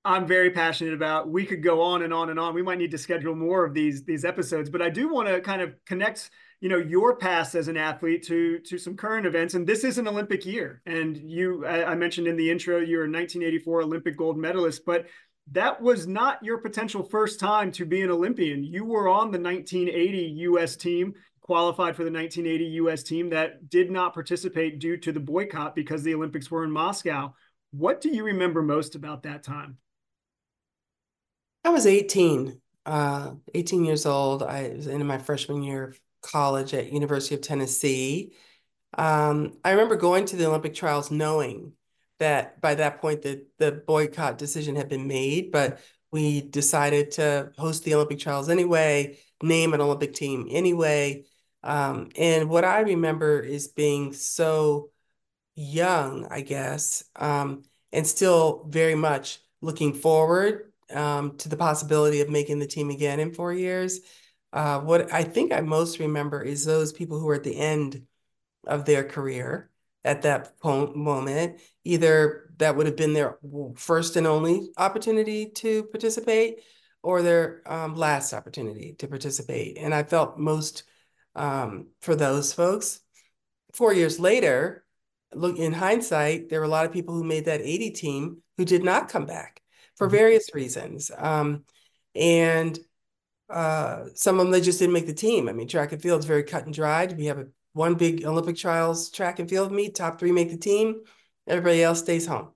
I'm 0.04 0.28
very 0.28 0.52
passionate 0.52 0.94
about. 0.94 1.30
We 1.30 1.46
could 1.46 1.64
go 1.64 1.82
on 1.82 2.04
and 2.04 2.14
on 2.14 2.30
and 2.30 2.40
on. 2.40 2.54
We 2.54 2.62
might 2.62 2.78
need 2.78 2.92
to 2.92 2.98
schedule 2.98 3.36
more 3.36 3.66
of 3.66 3.74
these 3.74 4.04
these 4.04 4.24
episodes, 4.24 4.70
but 4.70 4.82
I 4.82 4.90
do 4.90 5.10
want 5.12 5.28
to 5.28 5.42
kind 5.42 5.64
of 5.64 5.74
connect, 5.86 6.30
you 6.66 6.70
know, 6.70 6.78
your 6.78 7.16
past 7.16 7.54
as 7.54 7.68
an 7.68 7.78
athlete 7.78 8.24
to 8.24 8.58
to 8.58 8.80
some 8.80 8.98
current 8.98 9.28
events. 9.28 9.54
And 9.54 9.68
this 9.68 9.84
is 9.84 10.00
an 10.00 10.08
Olympic 10.08 10.48
year. 10.48 10.82
And 10.88 11.16
you, 11.16 11.64
I, 11.64 11.92
I 11.92 11.96
mentioned 11.96 12.26
in 12.26 12.38
the 12.38 12.50
intro, 12.50 12.80
you're 12.80 13.04
a 13.04 13.12
1984 13.12 13.82
Olympic 13.84 14.18
gold 14.18 14.36
medalist, 14.36 14.84
but 14.84 15.06
that 15.52 15.80
was 15.80 16.08
not 16.08 16.44
your 16.44 16.58
potential 16.58 17.04
first 17.04 17.40
time 17.40 17.72
to 17.74 17.86
be 17.86 18.02
an 18.02 18.10
Olympian. 18.10 18.64
You 18.64 18.84
were 18.84 19.08
on 19.08 19.30
the 19.30 19.40
1980 19.40 20.18
US 20.18 20.76
team, 20.76 21.14
qualified 21.40 21.96
for 21.96 22.04
the 22.04 22.10
1980 22.12 22.66
US 22.82 23.04
team 23.04 23.30
that 23.30 23.70
did 23.70 23.92
not 23.92 24.16
participate 24.16 24.80
due 24.80 24.98
to 24.98 25.12
the 25.12 25.20
boycott 25.20 25.76
because 25.76 26.02
the 26.02 26.16
Olympics 26.16 26.50
were 26.50 26.64
in 26.64 26.72
Moscow. 26.72 27.36
What 27.74 28.02
do 28.02 28.10
you 28.10 28.24
remember 28.24 28.64
most 28.64 28.96
about 28.96 29.22
that 29.22 29.44
time? 29.44 29.78
I 31.64 31.70
was 31.70 31.86
18, 31.86 32.60
uh, 32.88 33.34
18 33.54 33.86
years 33.86 34.08
old. 34.08 34.42
I 34.42 34.70
was 34.70 34.88
in 34.88 35.06
my 35.06 35.20
freshman 35.20 35.62
year 35.62 35.94
college 36.26 36.74
at 36.74 36.92
University 36.92 37.36
of 37.36 37.42
Tennessee. 37.42 38.34
Um, 38.98 39.58
I 39.64 39.72
remember 39.72 39.96
going 39.96 40.26
to 40.26 40.36
the 40.36 40.48
Olympic 40.48 40.74
trials 40.74 41.12
knowing 41.12 41.74
that 42.20 42.62
by 42.62 42.76
that 42.76 43.02
point 43.02 43.22
the 43.22 43.46
the 43.58 43.72
boycott 43.72 44.38
decision 44.38 44.76
had 44.76 44.90
been 44.90 45.08
made, 45.08 45.52
but 45.52 45.80
we 46.12 46.42
decided 46.42 47.12
to 47.12 47.52
host 47.58 47.84
the 47.84 47.94
Olympic 47.94 48.20
trials 48.20 48.50
anyway, 48.50 49.18
name 49.44 49.74
an 49.74 49.82
Olympic 49.82 50.14
team 50.14 50.48
anyway. 50.50 51.26
Um, 51.64 52.10
and 52.16 52.50
what 52.50 52.64
I 52.64 52.82
remember 52.82 53.40
is 53.40 53.68
being 53.68 54.14
so 54.14 54.92
young, 55.56 56.28
I 56.30 56.42
guess, 56.42 57.04
um, 57.16 57.64
and 57.92 58.06
still 58.06 58.66
very 58.70 58.96
much 58.96 59.40
looking 59.62 59.94
forward 59.94 60.72
um, 60.94 61.38
to 61.38 61.50
the 61.50 61.58
possibility 61.58 62.22
of 62.22 62.30
making 62.30 62.60
the 62.60 62.68
team 62.68 62.92
again 62.92 63.20
in 63.20 63.34
four 63.34 63.52
years. 63.52 64.00
Uh, 64.56 64.80
what 64.80 65.12
I 65.12 65.24
think 65.24 65.52
I 65.52 65.60
most 65.60 66.00
remember 66.00 66.42
is 66.42 66.64
those 66.64 66.94
people 66.94 67.20
who 67.20 67.26
were 67.26 67.36
at 67.36 67.44
the 67.44 67.58
end 67.58 68.04
of 68.66 68.86
their 68.86 69.04
career 69.04 69.70
at 70.06 70.22
that 70.22 70.54
moment. 70.64 71.60
Either 71.84 72.50
that 72.58 72.78
would 72.78 72.86
have 72.86 72.96
been 72.96 73.12
their 73.12 73.38
first 73.76 74.16
and 74.16 74.26
only 74.26 74.70
opportunity 74.78 75.48
to 75.48 75.84
participate 75.84 76.62
or 77.04 77.22
their 77.22 77.62
um, 77.66 77.96
last 77.96 78.32
opportunity 78.34 78.96
to 79.00 79.08
participate. 79.08 79.78
And 79.78 79.94
I 79.94 80.04
felt 80.04 80.40
most 80.40 80.84
um, 81.36 81.88
for 82.00 82.16
those 82.16 82.54
folks. 82.54 83.02
Four 83.74 83.94
years 83.94 84.22
later, 84.22 84.86
look 85.34 85.58
in 85.58 85.74
hindsight, 85.74 86.48
there 86.48 86.62
were 86.62 86.66
a 86.66 86.70
lot 86.70 86.86
of 86.86 86.94
people 86.94 87.14
who 87.14 87.26
made 87.26 87.46
that 87.46 87.60
80 87.60 87.92
team 87.92 88.42
who 88.56 88.64
did 88.64 88.86
not 88.86 89.10
come 89.10 89.26
back 89.26 89.62
for 89.98 90.08
mm-hmm. 90.08 90.16
various 90.16 90.56
reasons. 90.56 91.12
Um, 91.16 91.66
and 92.16 92.80
uh, 93.50 94.06
some 94.14 94.40
of 94.40 94.46
them 94.46 94.52
they 94.52 94.62
just 94.62 94.80
didn't 94.80 94.94
make 94.94 95.08
the 95.08 95.14
team. 95.14 95.48
I 95.48 95.54
mean, 95.54 95.68
track 95.68 95.92
and 95.92 96.02
field 96.02 96.20
is 96.20 96.26
very 96.26 96.44
cut 96.44 96.66
and 96.66 96.74
dried. 96.74 97.18
We 97.18 97.26
have 97.26 97.38
a 97.38 97.48
one 97.74 97.96
big 97.96 98.26
Olympic 98.26 98.56
trials 98.56 99.12
track 99.12 99.40
and 99.40 99.50
field 99.50 99.72
meet, 99.72 99.96
top 99.96 100.18
three 100.18 100.32
make 100.32 100.50
the 100.50 100.58
team, 100.58 101.02
everybody 101.46 101.84
else 101.84 102.00
stays 102.00 102.26
home. 102.26 102.50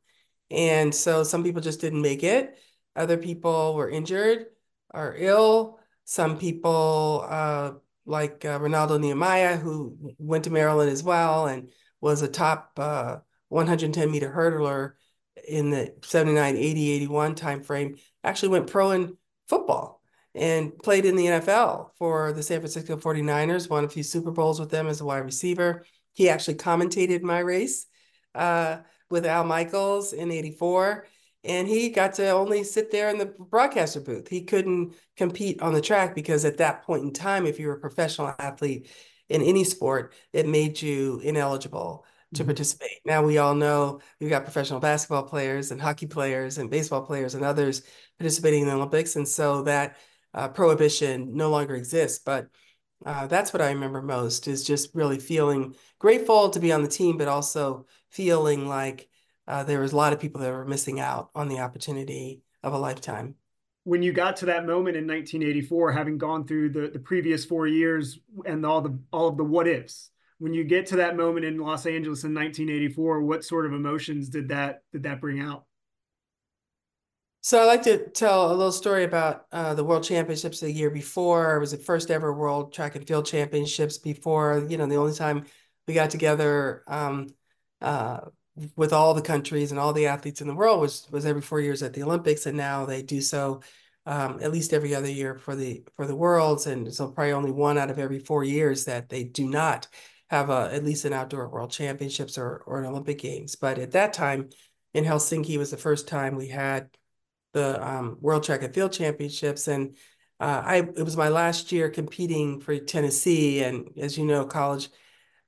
And 0.50 0.96
so 0.96 1.24
some 1.24 1.44
people 1.44 1.62
just 1.62 1.82
didn't 1.82 2.02
make 2.02 2.24
it. 2.24 2.58
Other 2.96 3.18
people 3.18 3.76
were 3.76 3.90
injured 3.90 4.46
or 4.94 5.16
ill. 5.18 5.80
Some 6.06 6.40
people, 6.40 7.26
uh, 7.30 7.72
like 8.06 8.46
uh, 8.46 8.60
Renaldo 8.60 8.98
Nehemiah, 8.98 9.58
who 9.58 10.16
went 10.18 10.46
to 10.46 10.50
Maryland 10.50 10.90
as 10.90 11.04
well 11.04 11.46
and 11.48 11.70
was 12.02 12.22
a 12.22 12.28
top 12.28 12.72
uh, 12.78 13.18
110 13.50 14.10
meter 14.10 14.32
hurdler 14.32 14.94
in 15.48 15.70
the 15.70 15.94
79, 16.02 16.56
80, 16.56 16.90
81 16.92 17.36
timeframe, 17.36 18.00
actually 18.24 18.50
went 18.50 18.68
pro 18.68 18.92
in 18.92 19.18
football 19.50 19.99
and 20.36 20.78
played 20.78 21.06
in 21.06 21.16
the 21.16 21.26
NFL 21.26 21.92
for 21.98 22.34
the 22.34 22.44
San 22.44 22.60
Francisco 22.60 22.98
49ers, 22.98 23.70
won 23.70 23.86
a 23.86 23.90
few 23.90 24.04
Super 24.04 24.32
Bowls 24.32 24.60
with 24.60 24.70
them 24.70 24.88
as 24.88 25.02
a 25.02 25.06
wide 25.06 25.26
receiver. 25.26 25.86
He 26.14 26.30
actually 26.30 26.56
commentated 26.56 27.22
my 27.22 27.40
race 27.40 27.88
uh, 28.36 28.78
with 29.10 29.26
Al 29.26 29.44
Michaels 29.44 30.14
in 30.14 30.32
84. 30.32 31.08
and 31.44 31.68
he 31.68 31.90
got 31.90 32.14
to 32.16 32.30
only 32.30 32.64
sit 32.64 32.92
there 32.92 33.10
in 33.10 33.18
the 33.18 33.26
broadcaster 33.26 34.02
booth. 34.02 34.28
He 34.28 34.44
couldn't 34.44 34.94
compete 35.16 35.62
on 35.62 35.74
the 35.74 35.82
track 35.82 36.14
because 36.14 36.46
at 36.46 36.58
that 36.58 36.84
point 36.84 37.04
in 37.04 37.14
time, 37.14 37.46
if 37.46 37.60
you 37.60 37.68
were 37.68 37.76
a 37.76 37.80
professional 37.80 38.36
athlete 38.40 38.90
in 39.30 39.42
any 39.42 39.64
sport, 39.64 40.14
it 40.34 40.48
made 40.48 40.82
you 40.82 41.22
ineligible 41.24 42.06
to 42.34 42.42
mm-hmm. 42.42 42.50
participate. 42.50 43.00
Now 43.06 43.24
we 43.24 43.38
all 43.38 43.56
know 43.56 44.02
we've 44.20 44.30
got 44.30 44.44
professional 44.44 44.80
basketball 44.80 45.24
players 45.24 45.72
and 45.72 45.82
hockey 45.82 46.08
players 46.08 46.58
and 46.58 46.70
baseball 46.70 47.02
players 47.02 47.36
and 47.36 47.44
others 47.44 47.84
participating 48.20 48.62
in 48.62 48.68
the 48.68 48.74
Olympics, 48.74 49.16
and 49.16 49.28
so 49.28 49.64
that 49.64 49.98
uh, 50.34 50.50
prohibition 50.50 51.36
no 51.36 51.50
longer 51.50 51.76
exists. 51.76 52.20
But 52.24 52.48
uh, 53.06 53.28
that's 53.28 53.54
what 53.54 53.62
I 53.62 53.72
remember 53.72 54.02
most 54.02 54.48
is 54.48 54.66
just 54.66 54.94
really 54.94 55.20
feeling 55.20 55.76
grateful 56.00 56.50
to 56.50 56.60
be 56.60 56.72
on 56.72 56.82
the 56.82 56.90
team, 56.90 57.18
but 57.18 57.28
also 57.28 57.86
feeling 58.10 58.68
like 58.68 59.08
uh, 59.48 59.64
there 59.64 59.80
was 59.80 59.94
a 59.94 59.98
lot 59.98 60.14
of 60.14 60.20
people 60.20 60.42
that 60.42 60.52
were 60.52 60.66
missing 60.66 61.00
out 61.00 61.30
on 61.34 61.48
the 61.48 61.60
opportunity 61.60 62.42
of 62.64 62.74
a 62.74 62.78
lifetime. 62.78 63.36
When 63.86 64.04
you 64.04 64.12
got 64.12 64.36
to 64.38 64.48
that 64.48 64.66
moment 64.66 64.98
in 64.98 65.08
1984, 65.08 65.94
having 65.94 66.18
gone 66.18 66.46
through 66.46 66.70
the, 66.70 66.90
the 66.90 67.00
previous 67.00 67.46
four 67.46 67.66
years 67.66 68.20
and 68.46 68.66
all 68.66 68.82
the 68.82 69.00
all 69.12 69.30
of 69.30 69.38
the 69.38 69.44
what 69.44 69.68
ifs, 69.68 70.12
when 70.38 70.54
you 70.54 70.64
get 70.64 70.88
to 70.88 70.98
that 70.98 71.18
moment 71.18 71.46
in 71.46 71.58
Los 71.58 71.86
Angeles 71.86 72.24
in 72.24 72.34
1984, 72.34 73.22
what 73.22 73.44
sort 73.44 73.66
of 73.66 73.74
emotions 73.74 74.30
did 74.30 74.50
that 74.50 74.84
did 74.92 75.04
that 75.04 75.22
bring 75.22 75.40
out? 75.40 75.66
So 77.42 77.62
I 77.62 77.66
like 77.66 77.84
to 77.84 78.10
tell 78.10 78.52
a 78.52 78.54
little 78.54 78.72
story 78.72 79.06
about 79.06 79.46
uh, 79.52 79.74
the 79.74 79.84
World 79.84 80.04
Championships 80.04 80.60
the 80.60 80.72
year 80.72 80.90
before. 80.90 81.56
It 81.56 81.60
was 81.60 81.72
the 81.72 81.78
first 81.78 82.12
ever 82.12 82.34
World 82.34 82.74
Track 82.74 82.96
and 82.96 83.08
Field 83.08 83.26
Championships. 83.26 83.98
Before, 83.98 84.66
you 84.68 84.78
know, 84.78 84.86
the 84.88 84.98
only 84.98 85.14
time 85.14 85.46
we 85.88 85.94
got 85.94 86.10
together 86.10 86.84
um, 86.88 87.28
uh, 87.82 88.20
with 88.76 88.92
all 88.92 89.14
the 89.14 89.22
countries 89.22 89.72
and 89.72 89.80
all 89.80 89.94
the 89.94 90.08
athletes 90.08 90.42
in 90.42 90.48
the 90.48 90.54
world 90.56 90.82
was 90.82 91.08
was 91.12 91.26
every 91.26 91.42
four 91.42 91.62
years 91.62 91.82
at 91.82 91.94
the 91.94 92.04
Olympics, 92.04 92.46
and 92.46 92.58
now 92.58 92.86
they 92.86 93.02
do 93.02 93.22
so 93.22 93.62
um, 94.06 94.40
at 94.42 94.52
least 94.52 94.74
every 94.74 94.94
other 94.94 95.10
year 95.10 95.38
for 95.38 95.56
the 95.56 95.84
for 95.96 96.06
the 96.06 96.16
worlds, 96.18 96.68
and 96.68 96.94
so 96.94 97.08
probably 97.10 97.32
only 97.32 97.52
one 97.52 97.78
out 97.78 97.90
of 97.90 98.00
every 98.00 98.20
four 98.20 98.44
years 98.44 98.84
that 98.84 99.08
they 99.08 99.24
do 99.24 99.48
not 99.50 99.88
have 100.30 100.50
a 100.50 100.70
at 100.74 100.84
least 100.84 101.06
an 101.06 101.14
outdoor 101.14 101.48
World 101.48 101.72
Championships 101.72 102.38
or 102.38 102.64
or 102.66 102.80
an 102.80 102.86
Olympic 102.86 103.20
Games. 103.20 103.56
But 103.56 103.80
at 103.80 103.92
that 103.92 104.12
time 104.12 104.50
in 104.94 105.06
Helsinki 105.06 105.58
was 105.58 105.72
the 105.72 105.78
first 105.78 106.10
time 106.10 106.36
we 106.36 106.50
had 106.50 106.90
the 107.54 107.86
um, 107.86 108.18
World 108.22 108.44
Track 108.44 108.64
and 108.64 108.74
Field 108.74 108.92
Championships, 108.92 109.68
and 109.68 109.96
uh, 110.40 110.62
I 110.66 110.78
it 110.78 111.04
was 111.04 111.18
my 111.18 111.30
last 111.30 111.72
year 111.72 111.90
competing 111.90 112.60
for 112.62 112.78
Tennessee, 112.78 113.64
and 113.64 113.90
as 113.98 114.18
you 114.18 114.26
know, 114.26 114.46
college 114.46 114.90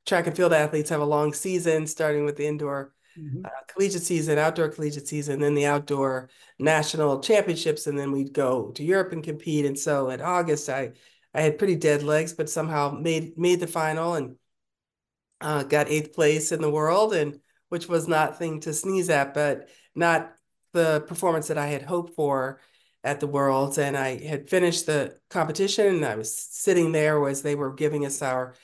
track 0.05 0.27
and 0.27 0.35
field 0.35 0.53
athletes 0.53 0.89
have 0.89 1.01
a 1.01 1.05
long 1.05 1.33
season 1.33 1.85
starting 1.85 2.25
with 2.25 2.35
the 2.35 2.47
indoor 2.47 2.93
mm-hmm. 3.17 3.45
uh, 3.45 3.49
collegiate 3.67 4.01
season, 4.01 4.37
outdoor 4.37 4.69
collegiate 4.69 5.07
season, 5.07 5.39
then 5.39 5.53
the 5.53 5.65
outdoor 5.65 6.29
national 6.59 7.19
championships, 7.19 7.87
and 7.87 7.97
then 7.97 8.11
we'd 8.11 8.33
go 8.33 8.71
to 8.71 8.83
Europe 8.83 9.13
and 9.13 9.23
compete. 9.23 9.65
And 9.65 9.77
so 9.77 10.09
in 10.09 10.21
August, 10.21 10.69
I 10.69 10.93
I 11.33 11.41
had 11.41 11.57
pretty 11.57 11.75
dead 11.75 12.03
legs, 12.03 12.33
but 12.33 12.49
somehow 12.49 12.91
made 12.91 13.37
made 13.37 13.59
the 13.59 13.67
final 13.67 14.15
and 14.15 14.35
uh, 15.39 15.63
got 15.63 15.89
eighth 15.89 16.13
place 16.13 16.51
in 16.51 16.61
the 16.61 16.69
world, 16.69 17.13
and 17.13 17.39
which 17.69 17.87
was 17.87 18.07
not 18.07 18.37
thing 18.37 18.59
to 18.61 18.73
sneeze 18.73 19.09
at, 19.09 19.33
but 19.33 19.69
not 19.95 20.33
the 20.73 21.01
performance 21.07 21.47
that 21.47 21.57
I 21.57 21.67
had 21.67 21.83
hoped 21.83 22.15
for 22.15 22.59
at 23.03 23.19
the 23.19 23.27
Worlds. 23.27 23.77
And 23.77 23.97
I 23.97 24.23
had 24.23 24.49
finished 24.49 24.85
the 24.85 25.17
competition, 25.29 25.87
and 25.87 26.05
I 26.05 26.15
was 26.15 26.35
sitting 26.35 26.91
there 26.91 27.27
as 27.27 27.41
they 27.41 27.55
were 27.55 27.73
giving 27.73 28.05
us 28.05 28.21
our 28.21 28.55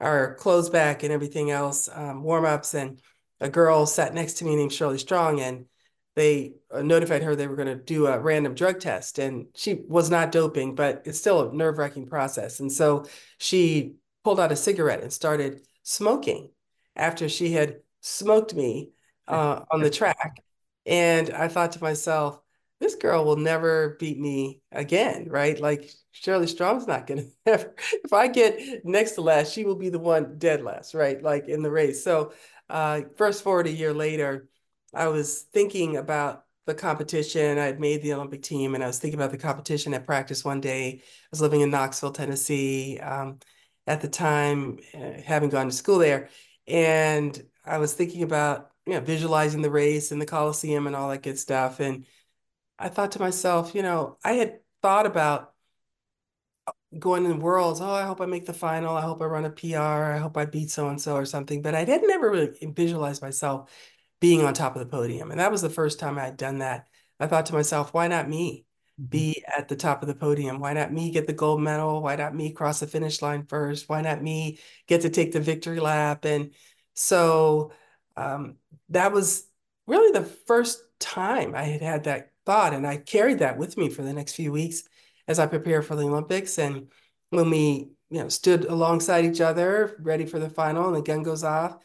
our 0.00 0.34
clothes 0.34 0.68
back 0.68 1.02
and 1.02 1.12
everything 1.12 1.50
else, 1.50 1.88
um, 1.90 2.22
warm 2.22 2.44
ups, 2.44 2.74
and 2.74 3.00
a 3.40 3.48
girl 3.48 3.86
sat 3.86 4.12
next 4.12 4.34
to 4.34 4.44
me 4.44 4.54
named 4.54 4.72
Shirley 4.72 4.98
Strong, 4.98 5.40
and 5.40 5.66
they 6.14 6.54
uh, 6.70 6.82
notified 6.82 7.22
her 7.22 7.36
they 7.36 7.46
were 7.46 7.56
going 7.56 7.68
to 7.68 7.76
do 7.76 8.06
a 8.06 8.18
random 8.18 8.54
drug 8.54 8.80
test, 8.80 9.18
and 9.18 9.46
she 9.54 9.82
was 9.88 10.10
not 10.10 10.32
doping, 10.32 10.74
but 10.74 11.02
it's 11.04 11.18
still 11.18 11.50
a 11.50 11.54
nerve 11.54 11.78
wracking 11.78 12.06
process. 12.06 12.60
And 12.60 12.72
so 12.72 13.06
she 13.38 13.94
pulled 14.24 14.40
out 14.40 14.52
a 14.52 14.56
cigarette 14.56 15.02
and 15.02 15.12
started 15.12 15.60
smoking 15.82 16.50
after 16.96 17.28
she 17.28 17.52
had 17.52 17.76
smoked 18.00 18.54
me 18.54 18.90
uh, 19.28 19.60
on 19.70 19.80
the 19.80 19.90
track. 19.90 20.42
And 20.86 21.30
I 21.30 21.48
thought 21.48 21.72
to 21.72 21.82
myself, 21.82 22.40
this 22.80 22.94
girl 22.94 23.24
will 23.24 23.36
never 23.36 23.96
beat 23.98 24.18
me 24.18 24.60
again, 24.70 25.28
right? 25.30 25.58
Like 25.58 25.90
Shirley 26.12 26.46
Strong's 26.46 26.86
not 26.86 27.06
to 27.06 27.26
ever. 27.46 27.74
If 28.04 28.12
I 28.12 28.28
get 28.28 28.84
next 28.84 29.12
to 29.12 29.22
last, 29.22 29.52
she 29.52 29.64
will 29.64 29.76
be 29.76 29.88
the 29.88 29.98
one 29.98 30.38
dead 30.38 30.62
last, 30.62 30.94
right? 30.94 31.22
Like 31.22 31.48
in 31.48 31.62
the 31.62 31.70
race. 31.70 32.04
So 32.04 32.32
uh, 32.68 33.02
first 33.16 33.42
forward 33.42 33.66
a 33.66 33.72
year 33.72 33.94
later, 33.94 34.48
I 34.94 35.08
was 35.08 35.42
thinking 35.42 35.96
about 35.96 36.44
the 36.66 36.74
competition. 36.74 37.58
I 37.58 37.64
had 37.64 37.80
made 37.80 38.02
the 38.02 38.12
Olympic 38.12 38.42
team, 38.42 38.74
and 38.74 38.82
I 38.82 38.88
was 38.88 38.98
thinking 38.98 39.18
about 39.18 39.30
the 39.30 39.38
competition 39.38 39.94
at 39.94 40.06
practice 40.06 40.44
one 40.44 40.60
day. 40.60 41.00
I 41.00 41.02
was 41.30 41.40
living 41.40 41.60
in 41.60 41.70
Knoxville, 41.70 42.12
Tennessee, 42.12 42.98
um, 42.98 43.38
at 43.86 44.00
the 44.00 44.08
time, 44.08 44.78
uh, 44.94 45.20
having 45.24 45.48
gone 45.48 45.66
to 45.66 45.72
school 45.72 45.98
there, 45.98 46.28
and 46.66 47.40
I 47.64 47.78
was 47.78 47.94
thinking 47.94 48.22
about 48.22 48.70
you 48.86 48.94
know 48.94 49.00
visualizing 49.00 49.62
the 49.62 49.70
race 49.70 50.12
and 50.12 50.20
the 50.20 50.26
Coliseum 50.26 50.86
and 50.86 50.96
all 50.96 51.10
that 51.10 51.22
good 51.22 51.38
stuff. 51.38 51.80
And 51.80 52.06
I 52.78 52.88
thought 52.88 53.12
to 53.12 53.20
myself, 53.20 53.74
you 53.74 53.82
know, 53.82 54.18
I 54.24 54.34
had 54.34 54.60
thought 54.82 55.06
about 55.06 55.52
going 56.98 57.24
in 57.24 57.30
the 57.30 57.44
worlds. 57.44 57.80
Oh, 57.80 57.90
I 57.90 58.04
hope 58.04 58.20
I 58.20 58.26
make 58.26 58.46
the 58.46 58.54
final. 58.54 58.96
I 58.96 59.02
hope 59.02 59.20
I 59.20 59.26
run 59.26 59.44
a 59.44 59.50
PR. 59.50 59.78
I 59.78 60.18
hope 60.18 60.36
I 60.36 60.44
beat 60.44 60.70
so 60.70 60.88
and 60.88 61.00
so 61.00 61.14
or 61.14 61.24
something. 61.24 61.62
But 61.62 61.74
I 61.74 61.84
didn't 61.84 62.10
ever 62.10 62.30
really 62.30 62.72
visualize 62.74 63.20
myself 63.20 63.70
being 64.20 64.42
on 64.44 64.54
top 64.54 64.76
of 64.76 64.80
the 64.80 64.86
podium. 64.86 65.30
And 65.30 65.40
that 65.40 65.50
was 65.50 65.62
the 65.62 65.70
first 65.70 65.98
time 65.98 66.18
I 66.18 66.24
had 66.24 66.36
done 66.36 66.58
that. 66.58 66.88
I 67.20 67.26
thought 67.26 67.46
to 67.46 67.54
myself, 67.54 67.92
why 67.92 68.08
not 68.08 68.28
me 68.28 68.66
mm-hmm. 69.00 69.08
be 69.08 69.44
at 69.56 69.68
the 69.68 69.76
top 69.76 70.02
of 70.02 70.08
the 70.08 70.14
podium? 70.14 70.58
Why 70.58 70.72
not 70.72 70.92
me 70.92 71.10
get 71.10 71.26
the 71.26 71.32
gold 71.32 71.60
medal? 71.60 72.02
Why 72.02 72.16
not 72.16 72.34
me 72.34 72.52
cross 72.52 72.80
the 72.80 72.86
finish 72.86 73.20
line 73.20 73.46
first? 73.46 73.88
Why 73.88 74.00
not 74.00 74.22
me 74.22 74.58
get 74.86 75.02
to 75.02 75.10
take 75.10 75.32
the 75.32 75.40
victory 75.40 75.80
lap? 75.80 76.24
And 76.24 76.52
so 76.94 77.72
um, 78.16 78.56
that 78.90 79.12
was 79.12 79.46
really 79.86 80.12
the 80.12 80.24
first 80.24 80.82
time 80.98 81.54
I 81.54 81.62
had 81.62 81.82
had 81.82 82.04
that 82.04 82.32
thought. 82.44 82.74
And 82.74 82.86
I 82.86 82.96
carried 82.96 83.40
that 83.40 83.58
with 83.58 83.76
me 83.76 83.88
for 83.88 84.02
the 84.02 84.12
next 84.12 84.34
few 84.34 84.52
weeks 84.52 84.82
as 85.28 85.38
I 85.38 85.46
prepared 85.46 85.84
for 85.84 85.96
the 85.96 86.04
Olympics. 86.04 86.58
And 86.58 86.88
when 87.30 87.50
we, 87.50 87.90
you 88.10 88.20
know, 88.20 88.28
stood 88.28 88.64
alongside 88.64 89.24
each 89.24 89.40
other, 89.40 89.96
ready 90.00 90.26
for 90.26 90.38
the 90.38 90.50
final, 90.50 90.86
and 90.86 90.96
the 90.96 91.02
gun 91.02 91.22
goes 91.22 91.44
off, 91.44 91.78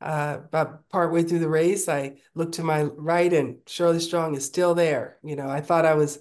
uh, 0.00 0.38
about 0.44 0.88
partway 0.88 1.22
through 1.22 1.40
the 1.40 1.48
race, 1.48 1.88
I 1.88 2.18
looked 2.34 2.54
to 2.54 2.62
my 2.62 2.82
right, 2.84 3.32
and 3.32 3.58
Shirley 3.66 4.00
Strong 4.00 4.36
is 4.36 4.44
still 4.44 4.74
there. 4.74 5.18
You 5.24 5.36
know, 5.36 5.48
I 5.48 5.60
thought 5.60 5.86
I 5.86 5.94
was 5.94 6.20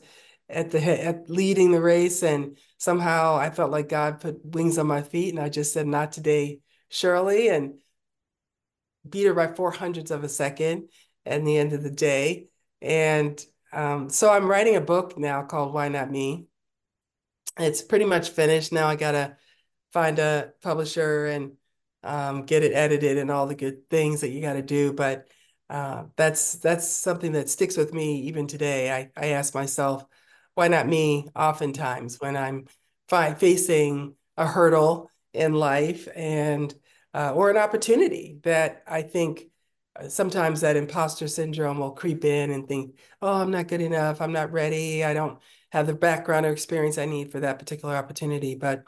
at 0.49 0.71
the 0.71 0.81
at 0.81 1.29
leading 1.29 1.71
the 1.71 1.81
race, 1.81 2.23
and 2.23 2.57
somehow 2.77 3.35
I 3.35 3.49
felt 3.51 3.71
like 3.71 3.89
God 3.89 4.19
put 4.19 4.43
wings 4.43 4.77
on 4.77 4.87
my 4.87 5.03
feet, 5.03 5.29
and 5.33 5.39
I 5.39 5.49
just 5.49 5.73
said, 5.73 5.85
"Not 5.87 6.11
today, 6.11 6.61
Shirley," 6.89 7.49
and 7.49 7.75
beat 9.09 9.25
her 9.25 9.33
by 9.33 9.47
four 9.47 9.71
hundredths 9.71 10.11
of 10.11 10.23
a 10.23 10.29
second 10.29 10.89
at 11.25 11.43
the 11.43 11.57
end 11.57 11.73
of 11.73 11.83
the 11.83 11.91
day. 11.91 12.47
And 12.81 13.43
um, 13.73 14.09
so 14.09 14.31
I'm 14.31 14.47
writing 14.47 14.75
a 14.75 14.81
book 14.81 15.17
now 15.17 15.43
called 15.43 15.73
Why 15.73 15.89
Not 15.89 16.09
Me, 16.11 16.47
it's 17.59 17.81
pretty 17.81 18.05
much 18.05 18.29
finished 18.29 18.71
now. 18.71 18.87
I 18.87 18.95
gotta 18.95 19.37
find 19.93 20.19
a 20.19 20.53
publisher 20.61 21.25
and 21.25 21.53
um, 22.03 22.43
get 22.43 22.63
it 22.63 22.73
edited 22.73 23.17
and 23.17 23.31
all 23.31 23.47
the 23.47 23.55
good 23.55 23.89
things 23.89 24.21
that 24.21 24.29
you 24.29 24.41
got 24.41 24.53
to 24.53 24.61
do. 24.61 24.93
But 24.93 25.27
uh, 25.69 26.05
that's 26.15 26.55
that's 26.55 26.87
something 26.87 27.33
that 27.33 27.49
sticks 27.49 27.77
with 27.77 27.93
me 27.93 28.21
even 28.21 28.47
today. 28.47 28.91
I 28.91 29.09
I 29.17 29.27
ask 29.29 29.53
myself, 29.53 30.05
why 30.55 30.67
not 30.67 30.87
me? 30.87 31.27
Oftentimes 31.35 32.19
when 32.19 32.37
I'm 32.37 32.65
fi- 33.09 33.33
facing 33.33 34.15
a 34.37 34.45
hurdle 34.45 35.09
in 35.33 35.53
life 35.53 36.07
and 36.15 36.73
uh, 37.17 37.31
or 37.31 37.49
an 37.49 37.57
opportunity 37.57 38.37
that 38.43 38.83
I 38.85 39.01
think 39.01 39.45
uh, 39.99 40.07
sometimes 40.07 40.61
that 40.61 40.75
imposter 40.75 41.27
syndrome 41.27 41.79
will 41.79 41.91
creep 41.91 42.23
in 42.23 42.51
and 42.51 42.67
think, 42.67 42.99
oh, 43.23 43.41
I'm 43.41 43.49
not 43.49 43.67
good 43.67 43.81
enough. 43.81 44.21
I'm 44.21 44.33
not 44.33 44.51
ready. 44.51 45.03
I 45.03 45.15
don't 45.15 45.39
have 45.71 45.87
the 45.87 45.95
background 45.95 46.45
or 46.45 46.51
experience 46.51 46.99
I 46.99 47.05
need 47.05 47.31
for 47.31 47.39
that 47.39 47.57
particular 47.57 47.95
opportunity. 47.95 48.53
But 48.53 48.83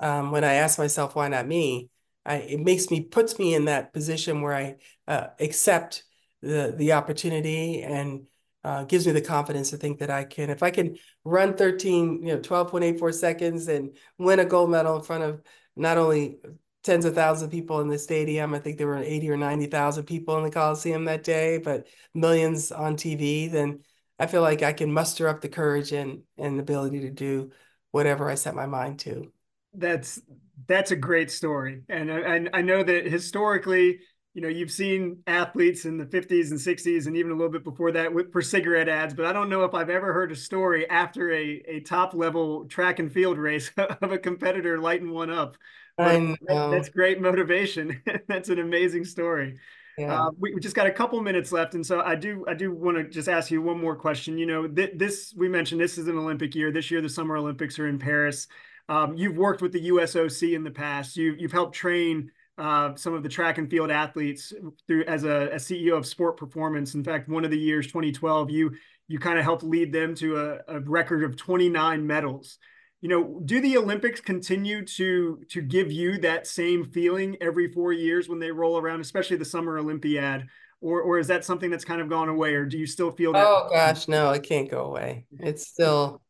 um, 0.00 0.32
when 0.32 0.42
I 0.42 0.54
ask 0.54 0.76
myself, 0.76 1.14
why 1.14 1.28
not 1.28 1.46
me? 1.46 1.88
I, 2.26 2.38
it 2.38 2.58
makes 2.58 2.90
me 2.90 3.02
puts 3.02 3.38
me 3.38 3.54
in 3.54 3.66
that 3.66 3.92
position 3.92 4.42
where 4.42 4.54
I 4.54 4.76
uh, 5.06 5.28
accept 5.38 6.02
the 6.40 6.74
the 6.76 6.94
opportunity 6.94 7.82
and 7.82 8.26
uh, 8.64 8.84
gives 8.84 9.06
me 9.06 9.12
the 9.12 9.20
confidence 9.20 9.70
to 9.70 9.76
think 9.76 10.00
that 10.00 10.10
I 10.10 10.24
can. 10.24 10.50
If 10.50 10.64
I 10.64 10.70
can 10.70 10.96
run 11.24 11.54
13, 11.54 12.22
you 12.22 12.34
know, 12.34 12.40
12.84 12.40 13.14
seconds 13.14 13.68
and 13.68 13.96
win 14.18 14.40
a 14.40 14.44
gold 14.44 14.70
medal 14.70 14.96
in 14.96 15.02
front 15.02 15.22
of 15.22 15.42
not 15.76 15.96
only 15.96 16.38
tens 16.82 17.04
of 17.04 17.14
thousands 17.14 17.44
of 17.44 17.50
people 17.50 17.80
in 17.80 17.88
the 17.88 17.98
stadium. 17.98 18.54
I 18.54 18.58
think 18.58 18.78
there 18.78 18.86
were 18.86 18.98
80 18.98 19.30
or 19.30 19.36
90,000 19.36 20.04
people 20.04 20.36
in 20.38 20.44
the 20.44 20.50
Coliseum 20.50 21.04
that 21.04 21.22
day, 21.22 21.58
but 21.58 21.86
millions 22.14 22.72
on 22.72 22.96
TV, 22.96 23.50
then 23.50 23.80
I 24.18 24.26
feel 24.26 24.42
like 24.42 24.62
I 24.62 24.72
can 24.72 24.92
muster 24.92 25.28
up 25.28 25.40
the 25.40 25.48
courage 25.48 25.92
and 25.92 26.22
and 26.36 26.60
ability 26.60 27.00
to 27.00 27.10
do 27.10 27.50
whatever 27.90 28.30
I 28.30 28.34
set 28.34 28.54
my 28.54 28.66
mind 28.66 28.98
to. 29.00 29.32
That's 29.74 30.20
that's 30.66 30.90
a 30.90 30.96
great 30.96 31.30
story, 31.30 31.82
and 31.88 32.10
and 32.10 32.50
I 32.52 32.62
know 32.62 32.82
that 32.82 33.06
historically 33.06 34.00
you 34.34 34.40
know, 34.40 34.48
you've 34.48 34.70
seen 34.70 35.22
athletes 35.26 35.84
in 35.84 35.98
the 35.98 36.06
50s 36.06 36.50
and 36.50 36.60
60s 36.60 37.06
and 37.06 37.16
even 37.16 37.32
a 37.32 37.34
little 37.34 37.52
bit 37.52 37.64
before 37.64 37.92
that 37.92 38.12
with, 38.12 38.32
for 38.32 38.40
cigarette 38.40 38.88
ads, 38.88 39.12
but 39.12 39.26
I 39.26 39.32
don't 39.32 39.50
know 39.50 39.64
if 39.64 39.74
I've 39.74 39.90
ever 39.90 40.12
heard 40.12 40.32
a 40.32 40.36
story 40.36 40.88
after 40.88 41.30
a, 41.32 41.62
a 41.68 41.80
top 41.80 42.14
level 42.14 42.64
track 42.64 42.98
and 42.98 43.12
field 43.12 43.36
race 43.36 43.70
of 43.76 44.10
a 44.10 44.18
competitor 44.18 44.78
lighting 44.78 45.10
one 45.10 45.30
up. 45.30 45.56
But 45.96 46.38
that's 46.46 46.88
great 46.88 47.20
motivation. 47.20 48.02
that's 48.28 48.48
an 48.48 48.58
amazing 48.58 49.04
story. 49.04 49.58
Yeah. 49.98 50.26
Uh, 50.26 50.30
we, 50.38 50.54
we, 50.54 50.60
just 50.60 50.74
got 50.74 50.86
a 50.86 50.90
couple 50.90 51.20
minutes 51.20 51.52
left, 51.52 51.74
and 51.74 51.84
so 51.84 52.00
I 52.00 52.14
do 52.14 52.46
I 52.48 52.54
do 52.54 52.72
want 52.72 52.96
to 52.96 53.04
just 53.04 53.28
ask 53.28 53.50
you 53.50 53.60
one 53.60 53.78
more 53.78 53.94
question. 53.94 54.38
You 54.38 54.46
know, 54.46 54.66
th- 54.66 54.92
this 54.96 55.34
we 55.36 55.48
mentioned 55.48 55.80
this 55.80 55.98
is 55.98 56.08
an 56.08 56.16
Olympic 56.16 56.54
year. 56.54 56.72
This 56.72 56.90
year, 56.90 57.02
the 57.02 57.10
Summer 57.10 57.36
Olympics 57.36 57.78
are 57.78 57.88
in 57.88 57.98
Paris. 57.98 58.48
Um, 58.88 59.14
you've 59.16 59.36
worked 59.36 59.60
with 59.60 59.72
the 59.72 59.90
USOC 59.90 60.54
in 60.54 60.64
the 60.64 60.70
past. 60.70 61.16
You 61.16 61.34
you've 61.38 61.52
helped 61.52 61.74
train 61.74 62.30
uh, 62.58 62.94
some 62.96 63.14
of 63.14 63.22
the 63.22 63.28
track 63.28 63.58
and 63.58 63.70
field 63.70 63.90
athletes 63.90 64.52
through 64.86 65.04
as 65.04 65.24
a, 65.24 65.48
a, 65.52 65.56
CEO 65.56 65.96
of 65.96 66.06
Sport 66.06 66.36
Performance. 66.36 66.94
In 66.94 67.02
fact, 67.02 67.28
one 67.28 67.44
of 67.44 67.50
the 67.50 67.58
years, 67.58 67.86
2012, 67.86 68.50
you 68.50 68.72
you 69.08 69.18
kind 69.18 69.38
of 69.38 69.44
helped 69.44 69.62
lead 69.62 69.92
them 69.92 70.14
to 70.16 70.36
a, 70.68 70.76
a, 70.76 70.80
record 70.80 71.24
of 71.24 71.36
29 71.36 72.06
medals. 72.06 72.58
You 73.02 73.08
know, 73.08 73.42
do 73.44 73.60
the 73.60 73.76
Olympics 73.76 74.20
continue 74.20 74.84
to 74.86 75.42
to 75.50 75.60
give 75.60 75.92
you 75.92 76.18
that 76.18 76.46
same 76.46 76.84
feeling 76.84 77.36
every 77.40 77.68
four 77.70 77.92
years 77.92 78.28
when 78.28 78.38
they 78.38 78.50
roll 78.50 78.78
around, 78.78 79.00
especially 79.00 79.36
the 79.36 79.44
Summer 79.44 79.76
Olympiad? 79.78 80.46
Or, 80.80 81.00
or 81.02 81.18
is 81.18 81.28
that 81.28 81.44
something 81.44 81.70
that's 81.70 81.84
kind 81.84 82.00
of 82.00 82.08
gone 82.08 82.28
away, 82.28 82.54
or 82.54 82.64
do 82.64 82.78
you 82.78 82.86
still 82.86 83.12
feel 83.12 83.32
that? 83.34 83.44
Oh 83.44 83.68
gosh, 83.70 84.08
no, 84.08 84.30
it 84.32 84.42
can't 84.42 84.70
go 84.70 84.84
away. 84.86 85.26
It's 85.38 85.66
still 85.68 86.22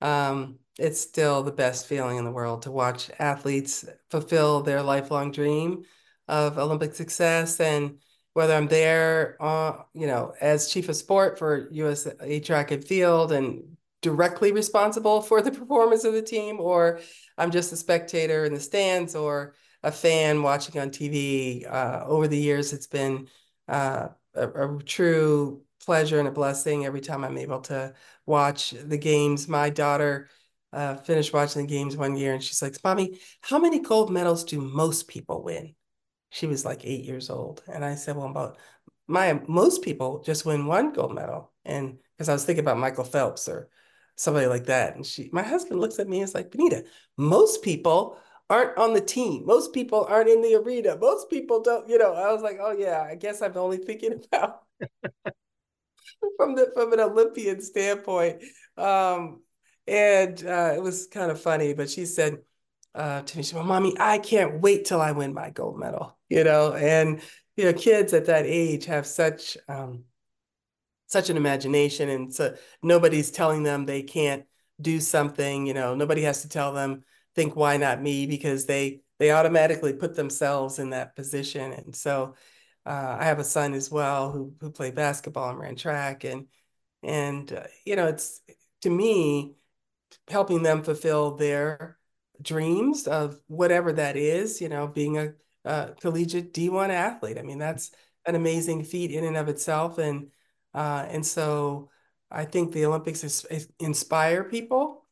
um, 0.00 0.58
it's 0.78 1.00
still 1.00 1.42
the 1.42 1.52
best 1.52 1.86
feeling 1.86 2.18
in 2.18 2.24
the 2.24 2.30
world 2.30 2.62
to 2.62 2.70
watch 2.70 3.10
athletes 3.18 3.84
fulfill 4.10 4.62
their 4.62 4.82
lifelong 4.82 5.32
dream 5.32 5.84
of 6.28 6.58
Olympic 6.58 6.94
success. 6.94 7.60
And 7.60 7.98
whether 8.34 8.54
I'm 8.54 8.68
there, 8.68 9.36
uh, 9.40 9.84
you 9.94 10.06
know, 10.06 10.34
as 10.40 10.70
chief 10.70 10.88
of 10.88 10.96
sport 10.96 11.38
for 11.38 11.68
USA 11.72 12.40
track 12.40 12.70
and 12.70 12.84
field 12.84 13.32
and 13.32 13.75
directly 14.06 14.52
responsible 14.52 15.20
for 15.20 15.42
the 15.42 15.50
performance 15.60 16.04
of 16.04 16.12
the 16.12 16.22
team, 16.22 16.60
or 16.60 17.00
I'm 17.36 17.50
just 17.50 17.72
a 17.72 17.76
spectator 17.76 18.44
in 18.44 18.54
the 18.54 18.60
stands 18.60 19.16
or 19.16 19.54
a 19.82 19.90
fan 19.90 20.42
watching 20.42 20.80
on 20.80 20.90
TV. 20.90 21.66
Uh, 21.66 22.04
over 22.06 22.28
the 22.28 22.38
years, 22.38 22.72
it's 22.72 22.86
been 22.86 23.28
uh, 23.68 24.08
a, 24.34 24.48
a 24.48 24.82
true 24.84 25.62
pleasure 25.84 26.20
and 26.20 26.28
a 26.28 26.32
blessing 26.32 26.86
every 26.86 27.00
time 27.00 27.24
I'm 27.24 27.36
able 27.38 27.60
to 27.62 27.94
watch 28.26 28.70
the 28.70 28.96
games. 28.98 29.48
My 29.48 29.70
daughter 29.70 30.28
uh, 30.72 30.96
finished 30.96 31.32
watching 31.32 31.62
the 31.62 31.68
games 31.68 31.96
one 31.96 32.16
year 32.16 32.34
and 32.34 32.42
she's 32.42 32.62
like, 32.62 32.76
Mommy, 32.84 33.18
how 33.40 33.58
many 33.58 33.80
gold 33.80 34.10
medals 34.10 34.44
do 34.44 34.60
most 34.60 35.08
people 35.08 35.42
win? 35.42 35.74
She 36.30 36.46
was 36.46 36.64
like 36.64 36.84
eight 36.84 37.04
years 37.04 37.30
old. 37.30 37.62
And 37.72 37.84
I 37.84 37.94
said, 37.96 38.16
Well, 38.16 38.26
about 38.26 38.58
my 39.08 39.40
most 39.48 39.82
people 39.82 40.22
just 40.22 40.44
win 40.44 40.66
one 40.66 40.92
gold 40.92 41.14
medal. 41.14 41.52
And 41.64 41.98
because 42.16 42.28
I 42.28 42.32
was 42.32 42.44
thinking 42.44 42.64
about 42.64 42.78
Michael 42.78 43.04
Phelps 43.04 43.48
or 43.48 43.68
somebody 44.16 44.46
like 44.46 44.66
that. 44.66 44.96
And 44.96 45.06
she, 45.06 45.30
my 45.32 45.42
husband 45.42 45.80
looks 45.80 45.98
at 45.98 46.08
me 46.08 46.18
and 46.18 46.28
is 46.28 46.34
like, 46.34 46.50
Benita, 46.50 46.84
most 47.16 47.62
people 47.62 48.18
aren't 48.48 48.76
on 48.78 48.94
the 48.94 49.00
team. 49.00 49.44
Most 49.46 49.72
people 49.72 50.06
aren't 50.08 50.28
in 50.28 50.42
the 50.42 50.54
arena. 50.54 50.96
Most 50.96 51.30
people 51.30 51.62
don't, 51.62 51.88
you 51.88 51.98
know, 51.98 52.14
I 52.14 52.32
was 52.32 52.42
like, 52.42 52.58
oh 52.60 52.72
yeah, 52.72 53.06
I 53.08 53.14
guess 53.14 53.42
I'm 53.42 53.56
only 53.56 53.78
thinking 53.78 54.12
about 54.32 54.62
from 56.36 56.54
the 56.54 56.70
from 56.74 56.92
an 56.92 57.00
Olympian 57.00 57.60
standpoint. 57.60 58.42
Um, 58.76 59.42
and 59.86 60.44
uh, 60.44 60.72
it 60.74 60.82
was 60.82 61.06
kind 61.06 61.30
of 61.30 61.40
funny, 61.40 61.74
but 61.74 61.88
she 61.88 62.06
said 62.06 62.38
uh, 62.96 63.20
to 63.20 63.36
me, 63.36 63.42
she 63.42 63.50
said, 63.50 63.64
mommy, 63.64 63.94
I 64.00 64.18
can't 64.18 64.60
wait 64.60 64.86
till 64.86 65.02
I 65.02 65.12
win 65.12 65.34
my 65.34 65.50
gold 65.50 65.78
medal, 65.78 66.16
you 66.30 66.42
know, 66.44 66.72
and, 66.72 67.20
you 67.54 67.64
know, 67.64 67.74
kids 67.74 68.14
at 68.14 68.24
that 68.26 68.46
age 68.46 68.86
have 68.86 69.06
such, 69.06 69.58
um, 69.68 70.04
such 71.06 71.30
an 71.30 71.36
imagination 71.36 72.08
and 72.08 72.34
so 72.34 72.54
nobody's 72.82 73.30
telling 73.30 73.62
them 73.62 73.86
they 73.86 74.02
can't 74.02 74.44
do 74.80 75.00
something, 75.00 75.66
you 75.66 75.74
know, 75.74 75.94
nobody 75.94 76.22
has 76.22 76.42
to 76.42 76.48
tell 76.48 76.72
them, 76.72 77.02
think, 77.34 77.56
why 77.56 77.76
not 77.76 78.02
me? 78.02 78.26
Because 78.26 78.66
they, 78.66 79.00
they 79.18 79.30
automatically 79.30 79.92
put 79.92 80.14
themselves 80.14 80.78
in 80.78 80.90
that 80.90 81.16
position. 81.16 81.72
And 81.72 81.94
so 81.94 82.34
uh, 82.84 83.16
I 83.18 83.24
have 83.24 83.38
a 83.38 83.44
son 83.44 83.72
as 83.74 83.90
well 83.90 84.32
who, 84.32 84.54
who 84.60 84.70
played 84.70 84.94
basketball 84.94 85.50
and 85.50 85.58
ran 85.58 85.76
track 85.76 86.24
and, 86.24 86.46
and, 87.02 87.50
uh, 87.52 87.64
you 87.84 87.96
know, 87.96 88.06
it's, 88.06 88.40
to 88.82 88.90
me, 88.90 89.54
helping 90.28 90.62
them 90.62 90.82
fulfill 90.82 91.36
their 91.36 91.98
dreams 92.42 93.06
of 93.06 93.40
whatever 93.46 93.92
that 93.92 94.16
is, 94.16 94.60
you 94.60 94.68
know, 94.68 94.86
being 94.86 95.18
a, 95.18 95.32
a 95.64 95.94
collegiate 96.00 96.52
D1 96.52 96.90
athlete. 96.90 97.38
I 97.38 97.42
mean, 97.42 97.58
that's 97.58 97.92
an 98.26 98.34
amazing 98.34 98.84
feat 98.84 99.10
in 99.10 99.24
and 99.24 99.36
of 99.36 99.48
itself. 99.48 99.98
And, 99.98 100.30
uh, 100.76 101.06
and 101.08 101.26
so 101.26 101.88
I 102.30 102.44
think 102.44 102.72
the 102.72 102.84
Olympics 102.84 103.24
is, 103.24 103.46
is 103.46 103.68
inspire 103.80 104.44
people 104.44 105.06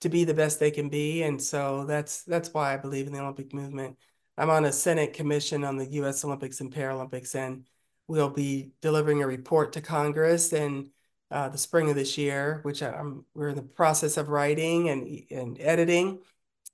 to 0.00 0.08
be 0.08 0.22
the 0.22 0.32
best 0.32 0.60
they 0.60 0.70
can 0.70 0.88
be. 0.88 1.24
And 1.24 1.42
so 1.42 1.84
that's, 1.84 2.22
that's 2.22 2.54
why 2.54 2.72
I 2.72 2.76
believe 2.76 3.08
in 3.08 3.12
the 3.12 3.20
Olympic 3.20 3.52
movement. 3.52 3.98
I'm 4.36 4.48
on 4.48 4.64
a 4.64 4.72
Senate 4.72 5.14
commission 5.14 5.64
on 5.64 5.76
the 5.76 5.86
U.S. 5.86 6.24
Olympics 6.24 6.60
and 6.60 6.72
Paralympics, 6.72 7.34
and 7.34 7.66
we'll 8.06 8.30
be 8.30 8.70
delivering 8.80 9.20
a 9.20 9.26
report 9.26 9.72
to 9.72 9.80
Congress 9.80 10.52
in 10.52 10.90
uh, 11.32 11.48
the 11.48 11.58
spring 11.58 11.90
of 11.90 11.96
this 11.96 12.16
year, 12.16 12.60
which 12.62 12.80
I'm, 12.80 13.24
we're 13.34 13.48
in 13.48 13.56
the 13.56 13.62
process 13.62 14.16
of 14.16 14.28
writing 14.28 14.88
and, 14.88 15.24
and 15.32 15.60
editing. 15.60 16.20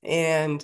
And 0.02 0.62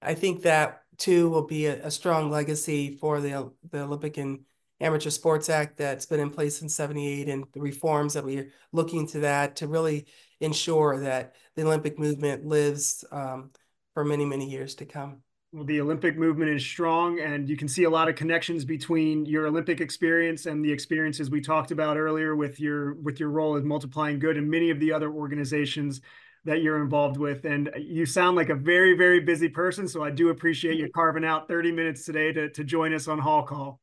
I 0.00 0.14
think 0.14 0.42
that 0.42 0.82
too 0.96 1.28
will 1.28 1.46
be 1.46 1.66
a, 1.66 1.86
a 1.86 1.90
strong 1.90 2.30
legacy 2.30 2.96
for 2.96 3.20
the, 3.20 3.52
the 3.70 3.82
Olympic 3.82 4.16
and 4.16 4.46
Amateur 4.80 5.10
Sports 5.10 5.48
Act 5.48 5.76
that's 5.76 6.06
been 6.06 6.20
in 6.20 6.30
place 6.30 6.58
since 6.58 6.74
78 6.74 7.28
and 7.28 7.44
the 7.52 7.60
reforms 7.60 8.14
that 8.14 8.24
we're 8.24 8.50
looking 8.72 9.06
to 9.08 9.20
that 9.20 9.56
to 9.56 9.66
really 9.66 10.06
ensure 10.40 11.00
that 11.00 11.34
the 11.56 11.62
Olympic 11.62 11.98
movement 11.98 12.44
lives 12.44 13.04
um, 13.10 13.50
for 13.94 14.04
many, 14.04 14.24
many 14.24 14.48
years 14.48 14.74
to 14.76 14.86
come. 14.86 15.22
Well, 15.52 15.64
the 15.64 15.80
Olympic 15.80 16.18
movement 16.18 16.50
is 16.50 16.62
strong, 16.62 17.20
and 17.20 17.48
you 17.48 17.56
can 17.56 17.68
see 17.68 17.84
a 17.84 17.90
lot 17.90 18.08
of 18.08 18.14
connections 18.14 18.66
between 18.66 19.24
your 19.24 19.46
Olympic 19.46 19.80
experience 19.80 20.44
and 20.44 20.62
the 20.62 20.70
experiences 20.70 21.30
we 21.30 21.40
talked 21.40 21.70
about 21.70 21.96
earlier 21.96 22.36
with 22.36 22.60
your 22.60 22.94
with 22.96 23.18
your 23.18 23.30
role 23.30 23.56
as 23.56 23.64
multiplying 23.64 24.18
good 24.18 24.36
and 24.36 24.48
many 24.48 24.68
of 24.68 24.78
the 24.78 24.92
other 24.92 25.10
organizations 25.10 26.02
that 26.44 26.62
you're 26.62 26.82
involved 26.82 27.16
with. 27.16 27.46
And 27.46 27.70
you 27.78 28.04
sound 28.04 28.36
like 28.36 28.50
a 28.50 28.54
very, 28.54 28.94
very 28.94 29.20
busy 29.20 29.48
person. 29.48 29.88
So 29.88 30.04
I 30.04 30.10
do 30.10 30.28
appreciate 30.28 30.76
you 30.76 30.88
carving 30.94 31.24
out 31.24 31.48
30 31.48 31.72
minutes 31.72 32.04
today 32.04 32.32
to, 32.32 32.50
to 32.50 32.62
join 32.62 32.92
us 32.92 33.08
on 33.08 33.18
Hall 33.18 33.42
Call. 33.42 33.80